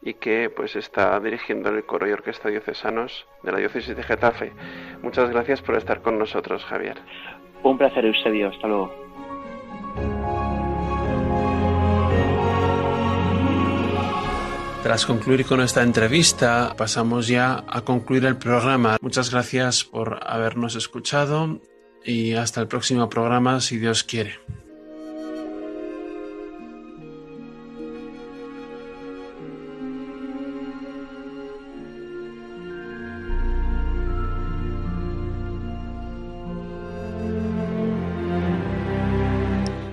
y 0.05 0.13
que 0.13 0.51
pues 0.55 0.75
está 0.75 1.19
dirigiendo 1.19 1.69
el 1.69 1.83
coro 1.83 2.07
y 2.07 2.11
orquesta 2.11 2.47
diocesanos 2.47 3.25
de 3.43 3.51
la 3.51 3.57
diócesis 3.57 3.97
de 3.97 4.03
Getafe. 4.03 4.53
Muchas 5.01 5.31
gracias 5.31 5.61
por 5.61 5.75
estar 5.75 6.01
con 6.01 6.19
nosotros, 6.19 6.63
Javier. 6.63 6.97
Un 7.63 7.77
placer, 7.77 8.05
Eusebio. 8.05 8.49
Hasta 8.49 8.67
luego. 8.67 8.93
Tras 14.83 15.07
concluir 15.07 15.47
con 15.47 15.61
esta 15.61 15.81
entrevista, 15.81 16.75
pasamos 16.77 17.27
ya 17.27 17.63
a 17.67 17.81
concluir 17.81 18.25
el 18.25 18.37
programa. 18.37 18.97
Muchas 19.01 19.31
gracias 19.31 19.83
por 19.83 20.19
habernos 20.21 20.75
escuchado 20.75 21.59
y 22.03 22.33
hasta 22.33 22.61
el 22.61 22.67
próximo 22.67 23.09
programa, 23.09 23.59
si 23.61 23.79
Dios 23.79 24.03
quiere. 24.03 24.35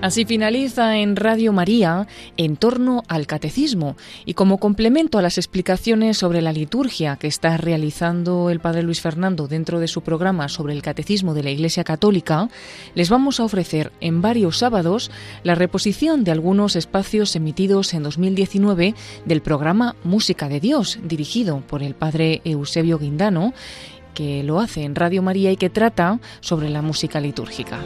Así 0.03 0.24
finaliza 0.24 0.98
en 0.98 1.14
Radio 1.14 1.53
María 1.53 2.09
en 2.36 2.57
torno 2.57 3.05
al 3.07 3.28
catecismo 3.28 3.96
y 4.24 4.34
como 4.34 4.59
complemento 4.59 5.16
a 5.16 5.22
las 5.22 5.38
explicaciones 5.38 6.18
sobre 6.18 6.42
la 6.42 6.53
liturgia 6.53 7.14
que 7.14 7.28
está 7.28 7.57
realizando 7.57 8.50
el 8.50 8.59
Padre 8.59 8.82
Luis 8.82 9.00
Fernando 9.00 9.46
dentro 9.46 9.78
de 9.78 9.86
su 9.86 10.00
programa 10.00 10.48
sobre 10.48 10.72
el 10.72 10.82
catecismo 10.82 11.34
de 11.34 11.44
la 11.44 11.50
Iglesia 11.50 11.84
Católica, 11.84 12.48
les 12.96 13.11
vamos 13.11 13.38
a 13.38 13.44
ofrecer 13.44 13.92
en 14.00 14.22
varios 14.22 14.59
sábados 14.59 15.12
la 15.44 15.55
reposición 15.55 16.24
de 16.24 16.32
algunos 16.32 16.74
espacios 16.74 17.36
emitidos 17.36 17.94
en 17.94 18.03
2019 18.03 18.96
del 19.24 19.40
programa 19.40 19.94
Música 20.03 20.48
de 20.48 20.59
Dios, 20.59 20.98
dirigido 21.05 21.61
por 21.68 21.84
el 21.84 21.94
Padre 21.94 22.40
Eusebio 22.44 22.98
Guindano, 22.98 23.55
que 24.14 24.42
lo 24.42 24.59
hace 24.59 24.82
en 24.82 24.96
Radio 24.96 25.22
María 25.22 25.53
y 25.53 25.57
que 25.57 25.70
trata 25.70 26.18
sobre 26.40 26.70
la 26.70 26.82
música 26.82 27.20
litúrgica. 27.20 27.78